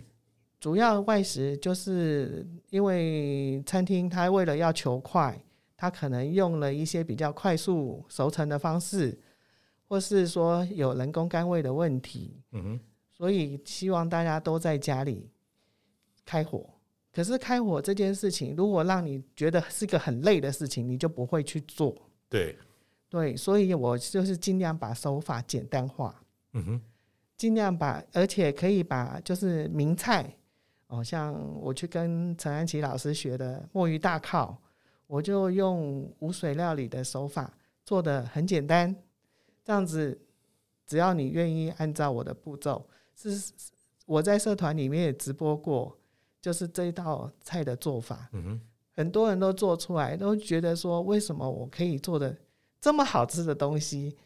[0.58, 5.38] 主要外食就是因为餐厅它为了要求快，
[5.76, 9.18] 它可能用了一些比较快速熟成的方式，
[9.86, 12.42] 或是说有人工甘味的问题。
[12.52, 12.80] 嗯哼。
[13.12, 15.30] 所以希望大家都在家里
[16.24, 16.68] 开火。
[17.12, 21.96] 可是开火这件事情，如果让你觉得是个很累的事情，你就不会去做。
[22.28, 22.54] 对，
[23.08, 26.14] 对，所以我就是尽量把手法简单化。
[26.52, 26.80] 嗯哼，
[27.38, 30.30] 尽量把，而且可以把就是名菜，
[30.88, 34.60] 哦，像我去跟陈安琪老师学的墨鱼大靠，
[35.06, 37.52] 我就用无水料理的手法
[37.84, 38.94] 做的很简单。
[39.64, 40.20] 这样子，
[40.86, 42.88] 只要你愿意按照我的步骤。
[43.16, 43.52] 是
[44.04, 45.96] 我在社团里面也直播过，
[46.40, 48.60] 就是这一道菜的做法，嗯，
[48.94, 52.36] 很多人都做出来，都觉得说，为什么我可以做的
[52.80, 54.16] 这么好吃的东西？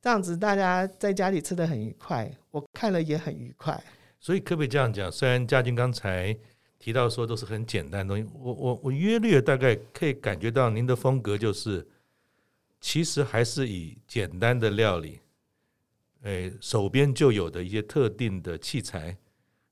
[0.00, 3.82] 这样子大家在家里吃的很愉快，我看了也很愉快。
[4.20, 5.10] 所以可不可以这样讲？
[5.10, 6.34] 虽然家军刚才
[6.84, 11.88] 提到说都是很简单的东西，我我我约略大概可以感觉到您的风格就是，
[12.78, 15.18] 其实还是以简单的料理。
[16.24, 19.16] 哎，手边就有的一些特定的器材，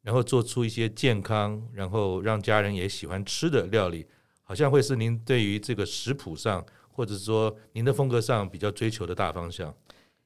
[0.00, 4.06] 然后做出一些健康，然后让家人也喜欢吃的料理，
[4.42, 9.74] 好像会是您对于这个食谱上，或者说您的风格上比较追求的大方向。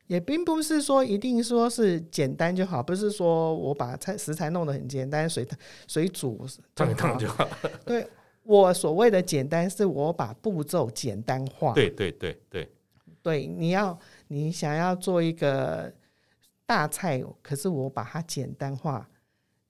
[0.07, 5.47] 也并不是说一定说是简单就好，不是说我把菜食材弄得很简单，水
[5.87, 7.49] 水煮烫一烫就好。
[7.85, 8.09] 对，
[8.43, 11.73] 我所谓的简单，是我把步骤简单化。
[11.73, 12.69] 对对对对
[13.23, 15.93] 对，你要你想要做一个。
[16.69, 19.09] 大菜，可是我把它简单化，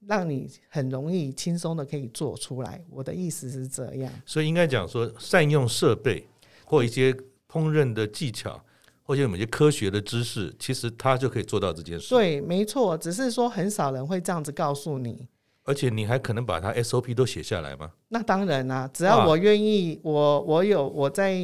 [0.07, 2.83] 让你很容易、轻松的可以做出来。
[2.89, 6.27] 我的意思是这样，所以应该讲说，善用设备
[6.65, 7.13] 或一些
[7.47, 8.59] 烹饪的技巧，
[9.07, 12.11] 或者某些科学的知识，其实他就可以做到这件事。
[12.11, 15.29] 对，没错，只是说很少人会这样子告诉你。
[15.63, 17.93] 而且你还可能把它 SOP 都写下来吗？
[18.09, 21.41] 那当然啦，只要我愿意，我我有我在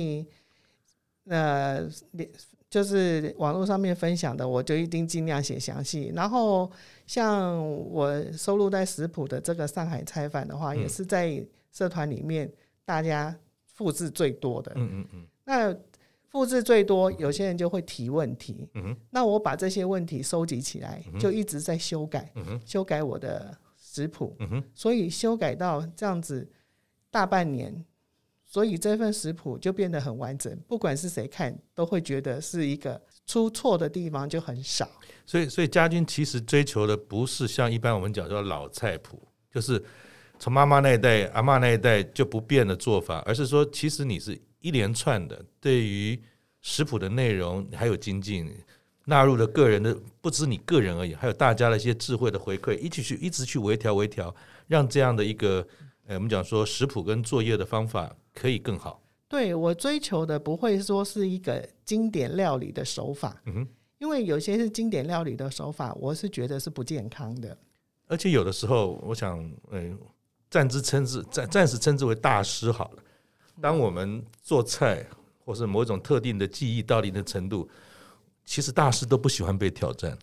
[1.26, 1.88] 呃。
[2.72, 6.10] 就是网络上面分享的，我就一定尽量写详细。
[6.14, 6.72] 然后
[7.06, 12.50] 像我收录在食谱的这个上海菜饭的话，也是在社团里面
[12.86, 13.36] 大家
[13.74, 14.72] 复制最多的。
[14.76, 15.26] 嗯嗯嗯。
[15.44, 15.76] 那
[16.32, 18.68] 复制最多，有些人就会提问题。
[19.10, 22.32] 那我把这些问题收集起来，就一直在修改。
[22.34, 22.60] 嗯。
[22.66, 24.36] 修改我的食谱。
[24.74, 26.50] 所以修改到这样子
[27.10, 27.84] 大半年。
[28.44, 34.86] 所以这份食谱就变得很完整，不管是谁看都会觉得是一个出错的地方就很少。
[35.24, 39.18] 所以，所以家军其实追求的不是像一般我们讲叫老菜谱，
[39.50, 39.82] 就是
[40.38, 46.18] 从妈妈那一代、阿妈那一代就不变的做法，而是说，其实你是一连串的对于
[46.60, 48.50] 食谱的内容还有精进，
[49.04, 54.34] 纳入了个人的，不止你个人而已，还有大家的一些智慧的回馈，一起去一直去微调微调，
[54.68, 55.66] 让这样的一个，
[56.06, 59.02] 呃，我们讲说食谱跟作业的方法可以更好。
[59.28, 63.68] 对，我追求的不会说是一个经典料理的手法，嗯哼。
[63.98, 67.56] 因为有些是经典料理的手法，我是觉得是不健康的。
[68.08, 69.38] 而且有的时候，我想，
[69.70, 69.96] 嗯，
[70.50, 73.02] 暂之称之暂暂时称之为大师好了。
[73.60, 75.06] 当我们做菜
[75.44, 77.68] 或是某一种特定的技艺到一定的程度，
[78.44, 80.16] 其实大师都不喜欢被挑战。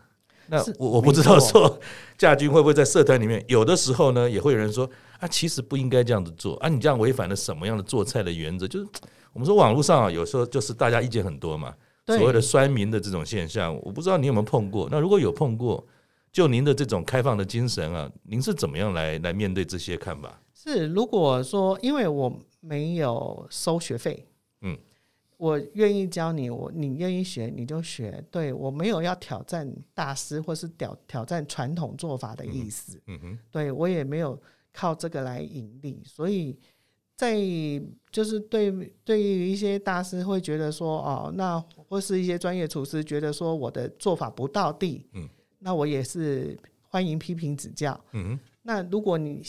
[0.48, 1.80] 那我我不知道说，
[2.18, 4.90] 家军会不会在社团里面，有的时候呢，也会有人说
[5.20, 8.68] 啊，其实不应该这样子做啊，你这样违反了什么样的做菜的原则？
[8.68, 8.88] 就是
[9.32, 11.74] 我们说网络上啊，有时候就是大家意见很多嘛。
[12.08, 14.90] 所谓的酸民的这种现象，我不知道你有没有碰过。
[14.90, 15.86] 那如果有碰过，
[16.32, 20.42] 就您的这种开放的精神啊，您是怎么样来来面对这些看法？
[20.56, 24.26] 是如果说，因为我没有收学费，
[24.62, 24.78] 嗯，
[25.38, 28.24] 我愿意教你，我你愿意学你就学。
[28.30, 33.02] 对，我没有要挑战大师或是挑挑战传统做法的意思。
[33.08, 34.42] 嗯哼，对我也没有
[34.72, 36.58] 靠这个来盈利，所以。
[37.20, 37.36] 在
[38.14, 38.72] 就是对
[39.04, 45.28] 对于一些大师会觉得说哦，那或是一些专业厨师觉得说我的做法不到地，嗯，
[45.60, 49.44] 那我也是欢迎批评指教，嗯哼，那如果你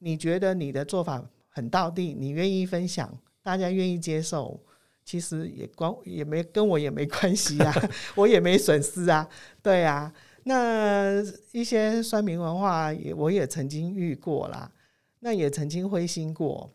[0.00, 4.58] 你觉得你的做法很道地，你愿意分享，大家愿意接受，
[5.04, 7.72] 其实也关也没跟我也没关系啊，
[8.16, 9.28] 我也没损失啊，
[9.62, 10.12] 对啊，
[10.44, 14.72] 那一些酸民文化也我也曾经遇过啦，
[15.20, 16.72] 那也曾经灰心过。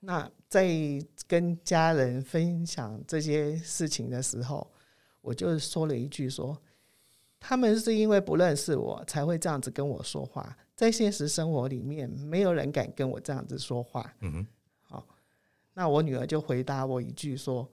[0.00, 0.68] 那在
[1.26, 4.70] 跟家人分享这些事情的时候，
[5.20, 6.56] 我就说了一句：说
[7.40, 14.14] 他们是因为不认识我才会这样子跟我说话，在现实生活里面，没有人敢跟我这样子说话。
[14.20, 14.46] 嗯哼，
[14.82, 15.06] 好，
[15.72, 17.68] 那我女儿就回答我一句说：“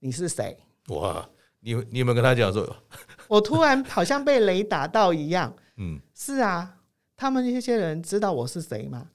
[0.00, 0.56] 你是谁？”
[0.88, 1.28] 哇，
[1.60, 2.76] 你你有没有跟他讲说？
[3.28, 5.54] 我突然好像被雷打到一样。
[5.78, 6.78] 嗯，是啊，
[7.16, 9.10] 他们那些人知道我是谁吗？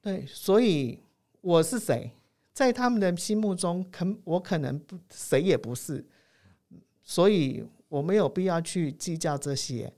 [0.00, 0.98] 对，所以。
[1.44, 2.10] 我是谁？
[2.54, 6.02] 在他们的心目中，可我可能不谁也不是，
[7.02, 9.92] 所以我没有必要去计较这些。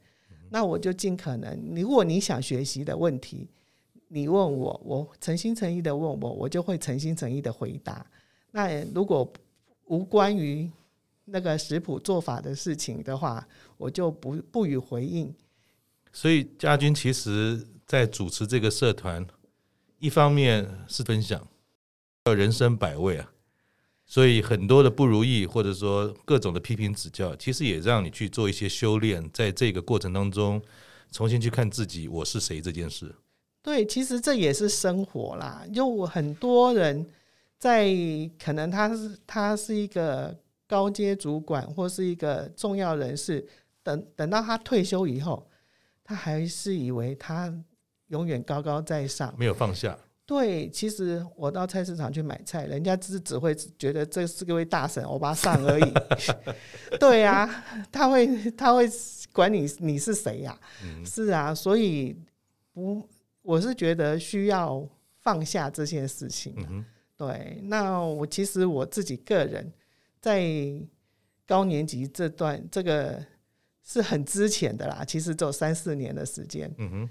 [0.56, 3.46] 那我就尽可能，如果你想学习的问题，
[4.08, 8.06] 你问我，我诚心诚意的问我，我就会诚心诚意的回答。
[8.52, 9.30] 那如果
[9.84, 10.70] 无关于
[11.26, 15.30] 那个食谱做法的事情的话，我就不不予回应。
[16.10, 19.26] 所以家军其实在主持这个社团。
[19.98, 21.46] 一方面是分享，
[22.34, 23.30] 人生百味啊，
[24.06, 30.62] 所以很多的不如意或者说各种的批评指教，其实也让你去做一些修炼，在这个过程当中
[31.10, 33.14] 重新去看自己我是谁这件事。
[33.62, 35.64] 对，其实这也是生活啦。
[35.74, 37.04] 就很多人
[37.58, 37.90] 在
[38.38, 40.34] 可能他是他是一个
[40.66, 43.46] 高阶主管或是一个重要人士，
[43.82, 45.48] 等等到他退休以后，
[46.02, 47.52] 他还是以为他。
[48.10, 49.98] 永远高高在上，没有放下。
[50.26, 55.94] 对，其实我到菜市场去买菜，人家只只会觉得这是个位大婶欧巴桑而已。
[56.98, 57.46] 对啊，
[57.92, 58.90] 他会他会
[59.32, 60.58] 管你你是谁呀？
[60.82, 61.06] 嗯。
[61.06, 62.16] 是啊，所以
[62.72, 63.08] 不，
[63.42, 64.84] 我是觉得需要
[65.20, 66.54] 放下这件事情。
[66.56, 66.84] 嗯。
[67.16, 69.72] 对，那我其实我自己个人
[70.20, 70.44] 在
[71.46, 73.24] 高年级这段，这个
[73.84, 76.68] 是很之前的啦，其实只有三四年的时间。
[76.78, 77.08] 嗯哼。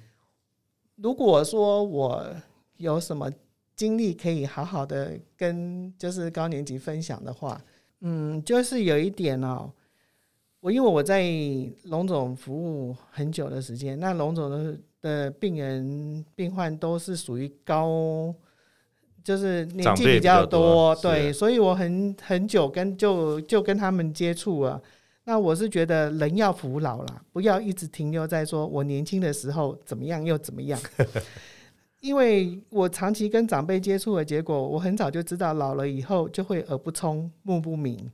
[0.98, 2.36] 如果说我
[2.78, 3.32] 有什么
[3.76, 7.62] 经历可以好好的跟就是高年级分享的话，
[8.02, 9.72] 嗯，就是有一点哦，
[10.60, 11.24] 我因为我在
[11.84, 18.34] 龙总服务很久的时间，那龙总的的病人病患都是属于高，
[19.24, 24.82] 就是年纪比较多，对，所以我很很久跟就就跟他们接触啊。
[25.28, 30.80] 那我是觉得人要服老了，不要一直停留在说我年轻的时候怎么样又怎么样，
[32.06, 38.12] 因为我长期跟长辈接触的结果，我很早就知道老了以后就会耳不聪目不明，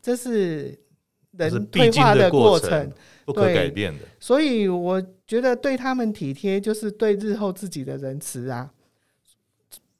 [0.00, 0.78] 这是
[1.32, 2.92] 人退化的过程，
[3.24, 4.00] 不可改变的。
[4.20, 8.72] 所以我觉得对他们体贴，就是对日后自己的仁慈啊。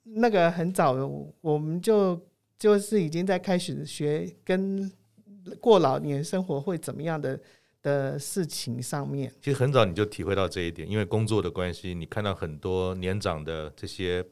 [0.04, 0.92] 那个很早
[1.40, 2.20] 我们就
[2.58, 4.90] 就是已经在开始学跟。
[5.58, 7.36] 过老年生活会怎么样的
[7.82, 14.24] 的事情上面，其实很早你就体会到这一点，因为工作的关系，你看到很多年长的这些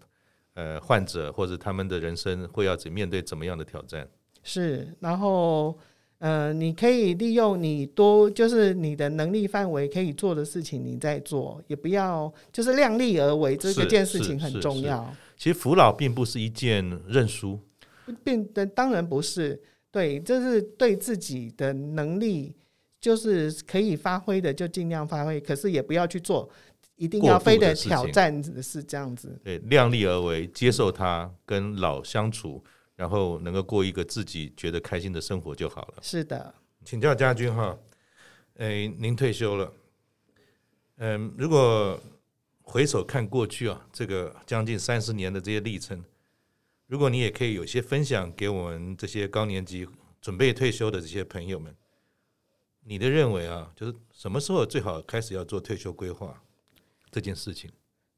[0.55, 4.09] 呃患者或者他们的人生会要怎面对怎么样的挑战？
[4.45, 5.77] 是，然后
[6.19, 15.13] 呃，你可以利用你多就是你的能力范围可以做的事情，你在做，也不要就是量力而为，这个件事情很重要。
[15.37, 17.59] 其实扶老并不是一件认输，
[18.23, 22.55] 并的当然不是，对，这是对自己的能力。
[23.01, 26.49] 就是可以发挥的就尽量发挥，可是也不要去做
[26.97, 29.41] 一定要非得挑战，是这样子。
[29.43, 32.63] 对，量力而为，接受他跟老相处，
[32.97, 36.03] 然后能够过一个自己觉得开心的生活就好了。
[36.03, 37.79] 是的，请教家军哈，
[38.57, 39.73] 诶，您退休了，
[40.99, 41.99] 嗯，如果
[42.61, 46.05] 回首看过去啊，这个将近三十年的这些历程，
[46.87, 49.89] 如果你也可以有些分享给我们这些高年级
[50.21, 51.75] 准备退休的这些朋友们。
[52.85, 56.43] 你的认为啊，就是什么时候最好开始要做退休规划
[57.11, 57.71] 这件事情？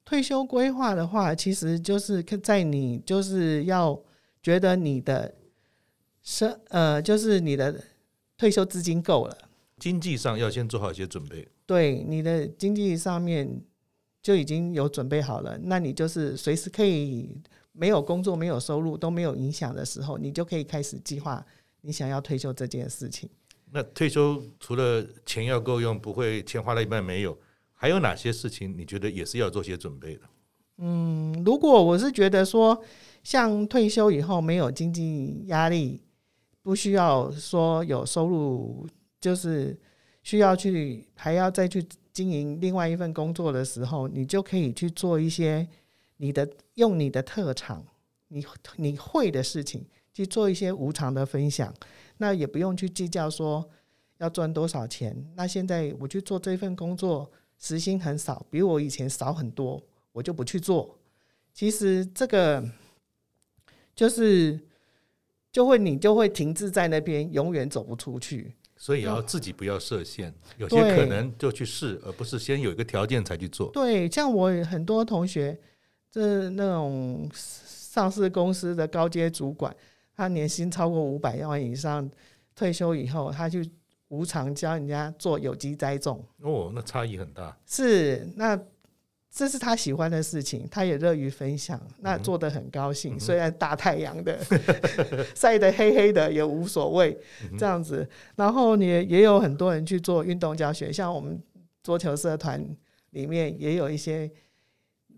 [0.05, 4.01] 退休规划的话，其实就是在你就是要
[4.43, 5.35] 觉得你的
[6.23, 7.83] 生呃，就是你的
[8.37, 9.49] 退休资金够了，
[9.79, 11.47] 经济上要先做好一些准备。
[11.67, 13.63] 对，你的经济上面
[14.21, 17.41] 就已经有准备好了，那你就是随时可以
[17.73, 21.45] 没有工作、没有收入都没有影响的时候，你就可以开始计划
[21.81, 23.31] 你想要退休这件事情。
[23.73, 27.39] 那退休除了钱要够用，不会钱花了一半没有，
[27.73, 30.23] 还有哪些事情你觉得也是要做些准备的？
[30.79, 32.83] 嗯，如果我是觉得说，
[33.23, 36.03] 像退休以后没有经济压力，
[36.63, 38.87] 不需要说有收入，
[39.21, 39.79] 就是
[40.23, 45.67] 需要去还要再去经营另外一份工作的时候，你就可以去做一些
[46.19, 47.85] 你的用你的特长，
[48.29, 48.45] 你
[48.77, 51.73] 你会的事情，去做一些无偿的分享。
[52.19, 53.69] 那也不用去计较说
[54.19, 55.27] 要赚多少钱。
[55.35, 59.83] 那现在我去做这份工作，时薪很少，比我以前少很多，
[60.13, 60.99] 我就不去做。
[61.53, 62.65] 其实这个
[63.95, 64.59] 就是
[65.51, 68.55] 就会你就会停滞在那边，永远走不出去。
[68.77, 73.71] 所以要自己不要设限，有些可能就去试，而不是先有一个条件才去做。
[73.73, 75.57] 对，像我很多同学，
[76.11, 79.75] 这那种上市公司的高阶主管。
[80.17, 82.09] 他年薪超过五百万以上，
[82.55, 83.61] 退休以后，他就
[84.09, 86.25] 无偿教人家做有机栽种。
[86.41, 87.57] 哦，那差异很大。
[87.67, 88.59] 是，那
[89.31, 93.17] 这是他喜欢的事情，他也乐于分享，那做得很高兴。
[93.17, 94.39] 嗯、虽然大太阳的
[95.35, 97.19] 晒得黑黑的也无所谓，
[97.59, 98.07] 这样子。
[98.37, 101.43] 然后也也有很多人去做运动教学，像我们
[101.83, 102.63] 桌球社团
[103.11, 104.31] 里面也有一些。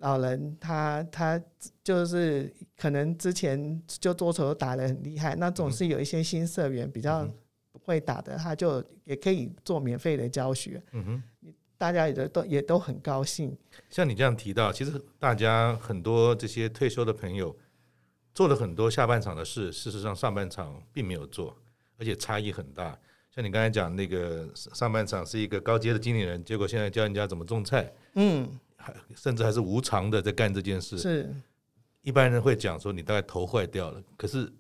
[0.05, 1.41] 老人他他
[1.83, 7.27] 就是可能之前就桌球打得很厉害，那总是有一些新社员比较
[7.73, 10.83] 不会打的，他就也可以做免费的教学。
[10.93, 13.57] 嗯哼，大家也都都也都很高兴。
[13.89, 17.57] 像你这样提到，其实大家很多这些退休的朋友
[18.35, 21.57] 做了很多下半场的事，事实上上半场并没有做，
[21.97, 22.99] 而且差异很大。
[23.31, 27.91] 像你刚才讲那个上半场是一个高阶的经理人，结果现在教人家怎么种菜。
[28.17, 28.61] 嗯。
[29.15, 30.99] 甚至还是无偿的在干这件事。
[30.99, 31.35] 是，
[32.03, 34.53] 一般人会讲说你大概头坏掉了，可是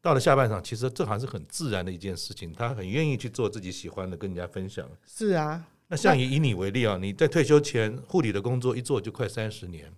[0.00, 2.52] 到了下半场，其实这还是很自然的一件事情。
[2.52, 4.88] 他很愿意去做自己喜欢的，跟人家分享。
[5.06, 9.92] 是啊，那像以以你为例啊，你在退休前护理的工作一做就快三十年，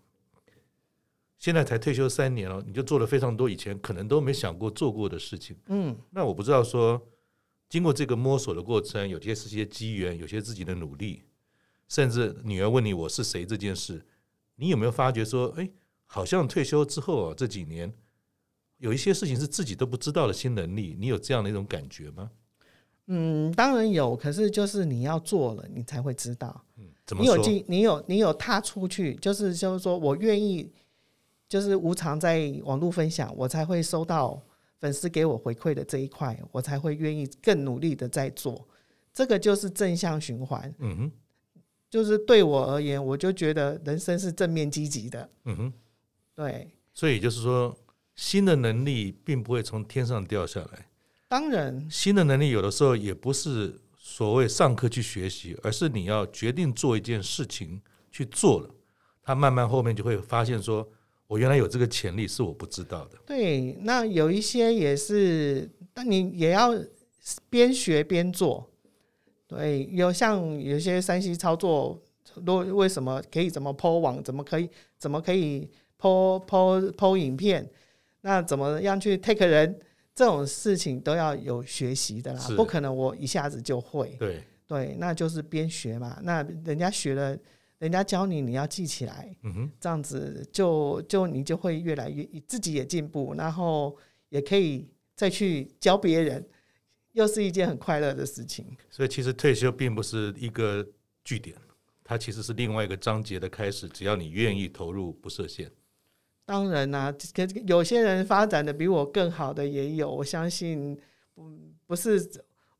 [1.38, 5.56] 现在才退休三年了，你就做了非常多以前可能都没想过做过的事情。
[5.66, 7.00] 嗯，那我不知道说，
[7.68, 11.22] 经过这个摸索的过程，有些是些机缘，有些自己的努力。
[11.88, 14.04] 甚至女儿问你我是谁这件事，
[14.56, 15.70] 你有没有发觉说，哎，
[16.06, 17.92] 好像退休之后啊，这几年
[18.78, 22.30] 有一些事情是自己都不知道的新能力，你有这样的一种感觉吗？
[23.06, 26.64] 嗯，当然有，可是就是你要做了，你才会知道。
[26.78, 27.36] 嗯，怎么说？
[27.36, 30.72] 你有进，你有你有踏出去，就是就是说我愿意，
[31.46, 34.42] 就是无偿在网络分享，我才会收到
[34.80, 38.66] 粉丝给我回馈的这一块，我才会愿意更努力的在做。
[39.12, 40.74] 这个就是正向循环。
[40.78, 41.12] 嗯哼。
[41.94, 45.30] 就是对我而言，我就觉得人生是正面积极的。
[45.44, 45.72] 嗯哼，
[46.34, 46.68] 对。
[46.92, 47.72] 所以就是说，
[48.16, 50.88] 新的能力并不会从天上掉下来。
[51.28, 57.80] 当然，新的能力有的时候也不是所谓上课去学习，而是你要决定做一件事情
[58.10, 58.68] 去做了，
[59.22, 60.84] 他慢慢后面就会发现说，
[61.28, 63.18] 我原来有这个潜力是我不知道的。
[63.24, 66.74] 对，那有一些也是，但你也要
[67.48, 68.68] 边学边做。
[69.56, 72.00] 对，有像有些山西操作，
[72.44, 75.68] 都为什么可以怎么 po 网，怎么可以怎么可以
[76.00, 77.68] po po po 影片，
[78.22, 79.78] 那怎么样去 take 人，
[80.14, 84.16] 这种事情都要有学习的啦，不可能我一下子就会。
[84.18, 84.42] 对。
[84.66, 87.36] 对，那就是边学嘛，那人家学了，
[87.80, 93.94] 人家教你，你要记起来，嗯哼，这样子就就你就会越来越自己也进步，然后
[94.30, 96.42] 也可以再去教别人，
[97.14, 98.64] 又是一件很快乐的事情。
[98.90, 100.86] 所以其实退休并不是一个
[101.24, 101.56] 据点，
[102.04, 103.88] 它其实是另外一个章节的开始。
[103.88, 105.70] 只要你愿意投入，不设限。
[106.44, 107.14] 当然啦、啊，
[107.66, 110.94] 有些人发展的比我更好的也有，我相信，
[111.86, 112.30] 不是，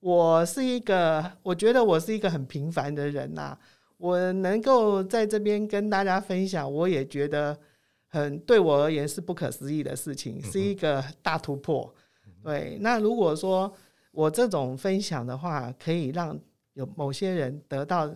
[0.00, 3.58] 我是一个，我觉得我是一个很平凡的人呐、啊。
[3.96, 7.58] 我能够在这边跟大家分享，我也觉得
[8.08, 11.94] 很对我而言是不可思议的事情，是一个大突破。
[12.42, 13.74] 对，那如果说
[14.14, 16.38] 我这种分享的话，可以让
[16.72, 18.14] 有某些人得到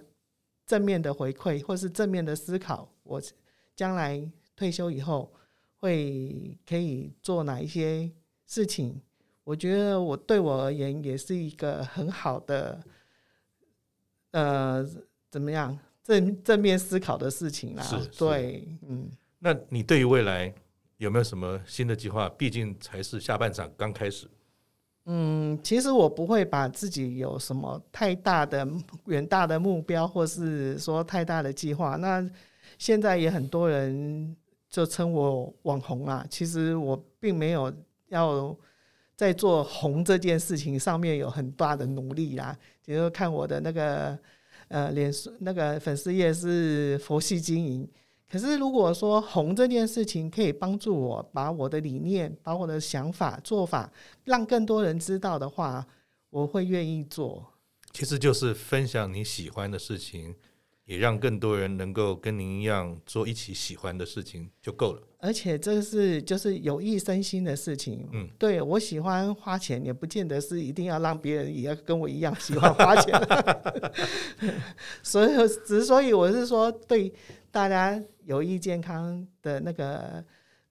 [0.64, 3.20] 正面的回馈，或是正面的思考，我
[3.74, 4.26] 将来
[4.56, 5.32] 退休以后
[5.76, 8.10] 会可以做哪一些
[8.46, 9.00] 事情？
[9.44, 12.80] 我觉得我对我而言也是一个很好的，
[14.30, 14.88] 呃。
[15.30, 17.84] 怎么样正正面思考的事情啦？
[18.18, 19.10] 对，嗯。
[19.38, 20.50] 那你对于未来
[20.96, 22.30] 有没有什么新的计划？
[22.30, 24.26] 毕竟才是下半场刚开始。
[25.10, 28.68] 嗯，其实我不会把自己有什么太大的
[29.06, 31.96] 远大的目标，或是说太大的计划。
[31.96, 32.22] 那
[32.76, 34.36] 现在也很多人
[34.68, 37.72] 就称我网红啊，其实我并没有
[38.08, 38.54] 要
[39.16, 42.54] 在做红这件事情上面有很大的努力啦。
[42.84, 44.18] 比如看我的那个。
[44.70, 47.88] 呃，脸书那个粉丝页是佛系经营，
[48.30, 53.90] 可是如果说红这件事情可以帮助我把我的理念、把我的想法、做法
[54.24, 55.86] 让更多人知道的话，
[56.30, 57.54] 我会愿意做。
[57.92, 60.34] 其实就是分享你喜欢的事情。
[60.88, 65.02] 也让更多人能够跟您一样做一起喜欢的事情就够了。
[65.18, 68.08] 而且这是就是有益身心的事情。
[68.10, 73.14] 嗯，对，我喜欢花钱，也不见得是一定要让别人也要跟我一样喜欢花钱。
[75.04, 77.12] 所以，之所以我是说，对
[77.50, 80.24] 大家有益健康的那个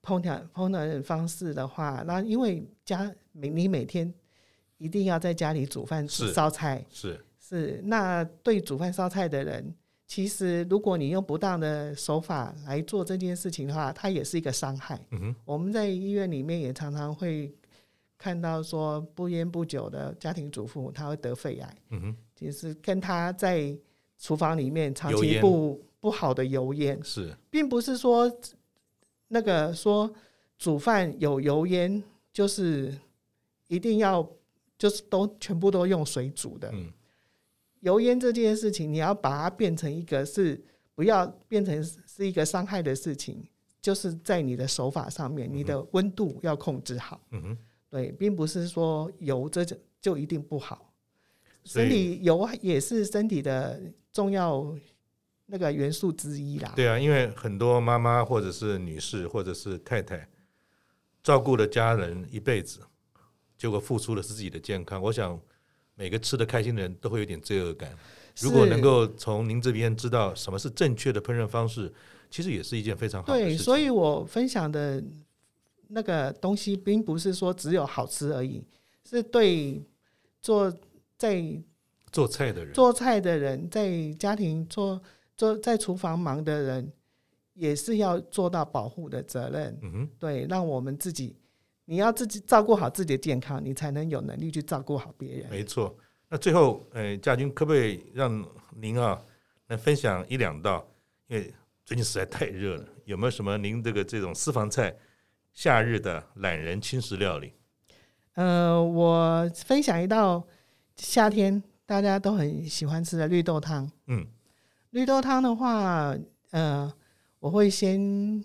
[0.03, 4.13] 烹调烹饪方式的话，那因为家每你每天
[4.77, 9.73] 一定要在家里煮饭烧菜，是是，那对煮饭烧菜的人。
[10.09, 14.97] 其实，如果你用不当的手法来做这件事情的话，它也是一个伤害。
[15.11, 17.53] 嗯哼，我们在医院里面也常常会
[18.17, 21.75] 看到说，不烟不酒的家庭主妇，她会得肺癌。
[21.89, 23.77] 嗯哼，其实跟她在
[24.17, 28.31] 厨房里面长期不不好的油烟是，并不是说
[29.27, 30.09] 那个说
[30.57, 32.01] 煮饭有油烟
[32.31, 32.97] 就是
[33.67, 34.25] 一定要
[34.77, 36.71] 就是都全部都用水煮的。
[36.71, 36.89] 嗯。
[37.81, 40.63] 油烟这件事情，你要把它变成一个是
[40.95, 43.45] 不要变成是一个伤害的事情，
[43.81, 47.19] 就是在你的手法上面，你的温度要控制好。
[47.31, 47.57] 嗯哼，
[47.89, 50.93] 对，并不是说油这就就一定不好。
[51.65, 53.81] 身体油也是身体的
[54.13, 54.73] 重要
[55.47, 56.71] 那个元素之一啦。
[56.75, 60.29] 对啊，因为很多妈妈或者是女士或者是太太
[61.23, 62.79] 照顾了家人一辈子，
[63.57, 65.01] 结果付出的是自己的健康。
[65.01, 65.37] 我想。
[65.99, 67.91] 每个吃的开心的人都会有点罪恶感。
[68.39, 71.91] 如果能够从您这边知道什么是正确的烹饪方式，
[72.29, 73.57] 其实也是一件非常好的事情。
[73.57, 75.03] 对，所以我分享的
[75.87, 78.63] 那个东西，并不是说只有好吃而已，
[79.09, 79.81] 是对
[80.39, 80.71] 做
[81.17, 81.43] 在
[82.11, 85.01] 做菜的人、做菜的人，在家庭做
[85.37, 86.91] 做在厨房忙的人，
[87.53, 89.79] 也是要做到保护的责任。
[89.83, 91.37] 嗯哼，对，让我们自己。
[91.85, 95.49] 你要自己照顾好自己的健康，你才能有能力去照顾好别人。
[95.49, 95.95] 没错。
[96.27, 99.17] 那最后，呃，家军可不可以让您啊
[99.67, 100.85] 来分享一两道？
[101.27, 101.53] 因为
[101.85, 104.93] 最近实在太热了，有没有什么您这个这种私房菜
[105.53, 107.53] 夏日的懒人轻食料理？
[108.33, 110.45] 呃，我分享一道
[110.97, 113.89] 夏天大家都很喜欢吃的绿豆汤。
[114.07, 114.27] 嗯，
[114.97, 116.17] 绿豆汤的话，
[116.49, 116.91] 呃，
[117.37, 118.43] 我会先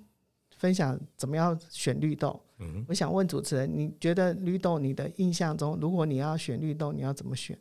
[0.59, 2.39] 分享怎么样选绿豆。
[2.87, 7.59] 我想问主持人，你觉得绿豆，你的印象中，如果你要选绿豆，你要怎么选？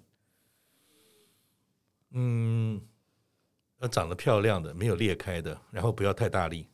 [2.10, 2.82] 嗯，
[3.80, 6.68] 要长得漂亮的，没有裂开的，然后不要太大力。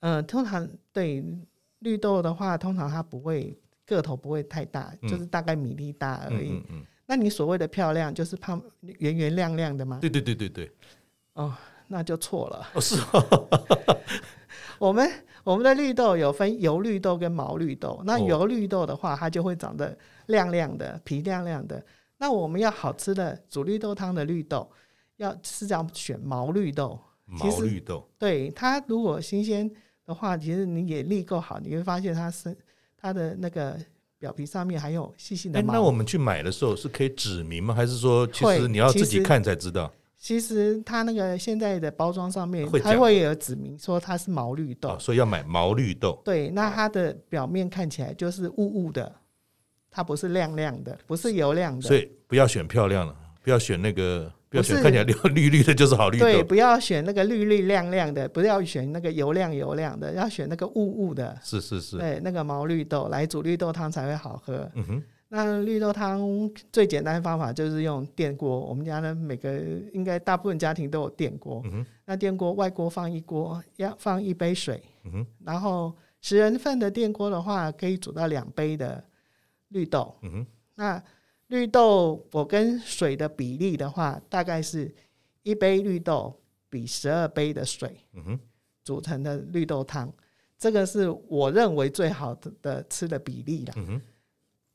[0.00, 1.22] 嗯、呃，通常对
[1.80, 6.52] 绿豆的话，通常它不会个头不会太大，嗯、就是大概米粒大而已。
[6.52, 6.86] 嗯嗯，嗯。
[7.04, 9.98] 那你所谓的漂亮，就是胖圆圆亮亮的吗？
[10.00, 10.72] 对对对对对。
[11.34, 11.54] 哦，
[11.88, 12.66] 那就错了。
[12.74, 13.48] 哦，是哦。
[14.78, 15.08] 我们
[15.44, 18.02] 我们的绿豆有分油绿豆跟毛绿豆。
[18.04, 21.84] 那油绿豆的话，它就会长得亮亮的，皮亮亮的。
[22.18, 24.70] 那我们要好吃的煮绿豆汤的绿豆，
[25.16, 26.98] 要是这样选毛绿豆。
[27.24, 29.70] 毛绿豆，对它如果新鲜
[30.04, 32.54] 的话，其实你也力够好，你会发现它是
[33.00, 33.78] 它的那个
[34.18, 35.72] 表皮上面还有细细的毛。
[35.72, 37.72] 那我们去买的时候是可以指明吗？
[37.74, 39.90] 还是说其实你要自己看才知道？
[40.22, 46.22] 其实它那个现在的包装上面，它会有指明说它是毛绿豆，哦，所以要买毛绿豆。
[46.24, 48.54] 对，那它的表面看起来就是雾
[48.84, 49.12] 雾的，
[49.90, 51.82] 它不是亮亮的，不是油亮的。
[51.82, 53.12] 所以不要选漂亮了，
[53.42, 56.24] 不要选那个，不要选看起来绿 绿绿的，就是好绿豆。
[56.24, 61.36] 对，不要选那个绿绿亮亮的，不要选那个油亮油亮的，要选那个雾雾的。
[61.42, 64.70] 是是是，对，那个毛绿豆来煮绿豆汤才会好喝。
[64.76, 65.02] 嗯哼。
[65.34, 66.20] 那绿豆汤
[66.70, 68.60] 最简单的方法就是用电锅。
[68.60, 69.50] 我们家呢，每个
[69.94, 71.62] 应该大部分家庭都有电锅。
[71.64, 74.82] 嗯、那电锅外锅放一锅，要放一杯水。
[75.04, 79.02] 嗯、然后十人份的电锅的话，可以煮到两杯的
[79.68, 80.14] 绿豆。
[80.20, 81.02] 嗯、那
[81.46, 84.94] 绿豆我跟水的比例的话，大概是
[85.44, 87.96] 一杯绿豆比十二杯的水。
[88.12, 88.38] 嗯、
[88.84, 90.12] 组成的绿豆汤，
[90.58, 93.74] 这个是我认为最好的的吃的比例了。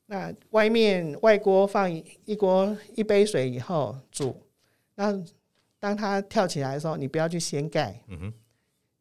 [0.08, 1.90] 嗯那外面外锅放
[2.24, 4.34] 一锅一杯水以后煮，
[4.94, 5.12] 那
[5.78, 8.32] 当它跳起来的时候，你不要去掀盖，嗯，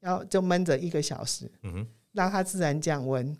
[0.01, 3.35] 然后就焖着一个小时，嗯，让它自然降温，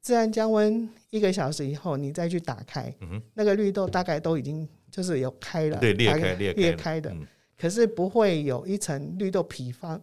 [0.00, 7.24] 自然降温一个小时以后，你再去打开，嗯，那个绿豆大概都已经就是有开了，对，裂开裂开裂开的，嗯，
[7.56, 10.02] 可是不会有一层绿豆皮放。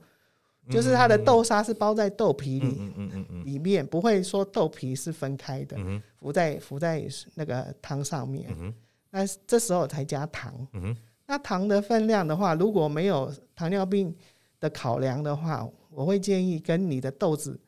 [0.69, 8.53] 就是它的豆沙是包在豆皮里，嗯嗯嗯嗯，里面不会说豆皮是分开的，嗯、浮在浮在那个汤上面。
[8.59, 8.73] 嗯、
[9.09, 10.53] 那这时候才加糖。
[10.73, 10.95] 嗯、
[11.25, 14.15] 那糖的分量的话，如果没有糖尿病
[14.59, 17.59] 的考量的话，我会建议跟你的豆子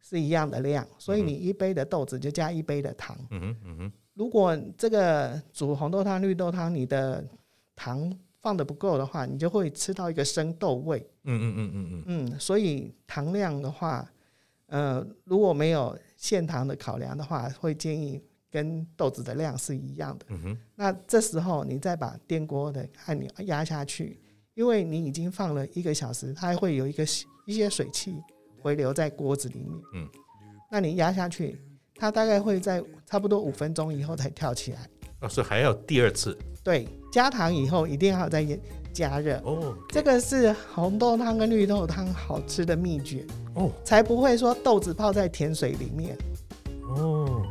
[0.00, 3.16] 是一样的量，所以你一杯的豆子就加一杯的糖。
[3.30, 7.24] 嗯嗯、如果这个煮红豆汤、绿豆汤，你的
[7.76, 10.98] 糖放的不够的话，你就会吃到一个生豆味。
[11.24, 14.10] 嗯嗯嗯嗯嗯嗯，所以糖量的话，
[14.66, 20.26] 呃，如果没有限糖的考量的话，会建议跟豆子的量是一样的。
[20.30, 20.58] 嗯哼。
[20.74, 24.18] 那这时候你再把电锅的按钮压下去，
[24.54, 27.04] 因为你已经放了一个小时，它还会有一个
[27.46, 28.16] 一些水汽
[28.62, 29.82] 回流在锅子里面。
[29.94, 30.08] 嗯。
[30.70, 31.58] 那你压下去，
[31.96, 34.88] 它大概会在差不多五分钟以后才跳起来。
[35.20, 36.36] 哦，所以还要第二次。
[36.62, 38.46] 对，加糖以后一定要再
[38.92, 39.74] 加热哦。
[39.88, 46.16] 这个是红豆汤跟绿豆汤好吃的秘诀哦，才不会说豆子泡在甜水里面
[46.88, 47.42] 哦。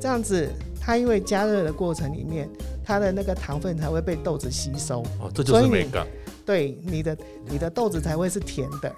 [0.00, 0.48] 这样子，
[0.80, 2.48] 它因为加热的过程里面，
[2.84, 5.30] 它的那个糖分才会被豆子吸收哦。
[5.34, 6.06] 这就是美感。
[6.44, 7.16] 对，你的
[7.48, 8.94] 你的豆子才会是甜的，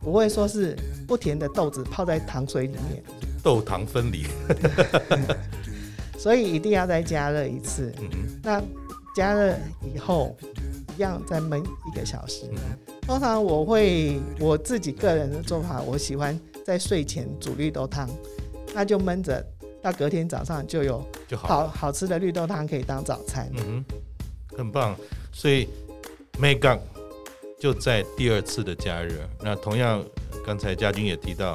[0.00, 0.76] 不会说是
[1.06, 3.02] 不甜的豆子泡在糖水里面。
[3.42, 4.24] 豆糖分离。
[6.24, 7.92] 所以一定要再加热一次。
[8.00, 8.08] 嗯、
[8.42, 8.62] 那
[9.14, 10.34] 加热以后，
[10.96, 12.48] 一样再焖一个小时。
[12.50, 12.58] 嗯、
[13.02, 18.08] 通常我会我自己个人的做法，我喜欢在睡前煮绿豆汤，
[18.74, 19.44] 那就焖着，
[19.82, 23.50] 到隔天早上就有好好吃的绿豆汤可以当早餐。
[23.58, 23.84] 嗯
[24.56, 24.96] 很棒。
[25.30, 25.68] 所以
[26.38, 26.80] 美感
[27.60, 29.12] 就在第二次的加热。
[29.42, 30.02] 那同样，
[30.46, 31.54] 刚才家军也提到，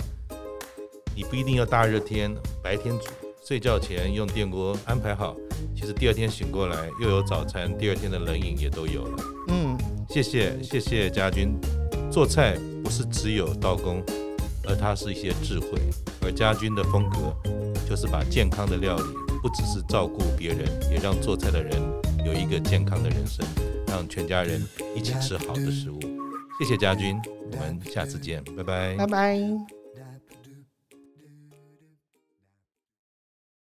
[1.16, 3.06] 你不一定要大热天，白天煮。
[3.50, 5.36] 睡觉前用电锅安排好，
[5.76, 9.24] 其实第二天醒过来又有早餐，第二天的冷饮也都有了。
[9.48, 9.76] 嗯，
[10.08, 11.60] 谢谢谢谢家军，
[12.12, 14.04] 做菜不是只有刀工，
[14.68, 15.80] 而它是一些智慧。
[16.22, 17.36] 而家军的风格
[17.90, 19.04] 就是把健康的料理，
[19.42, 21.74] 不只是照顾别人，也让做菜的人
[22.24, 23.44] 有一个健康的人生，
[23.88, 24.64] 让全家人
[24.96, 26.00] 一起吃好的食物。
[26.60, 27.20] 谢谢家军，
[27.52, 29.79] 我们下次见，拜拜，拜拜。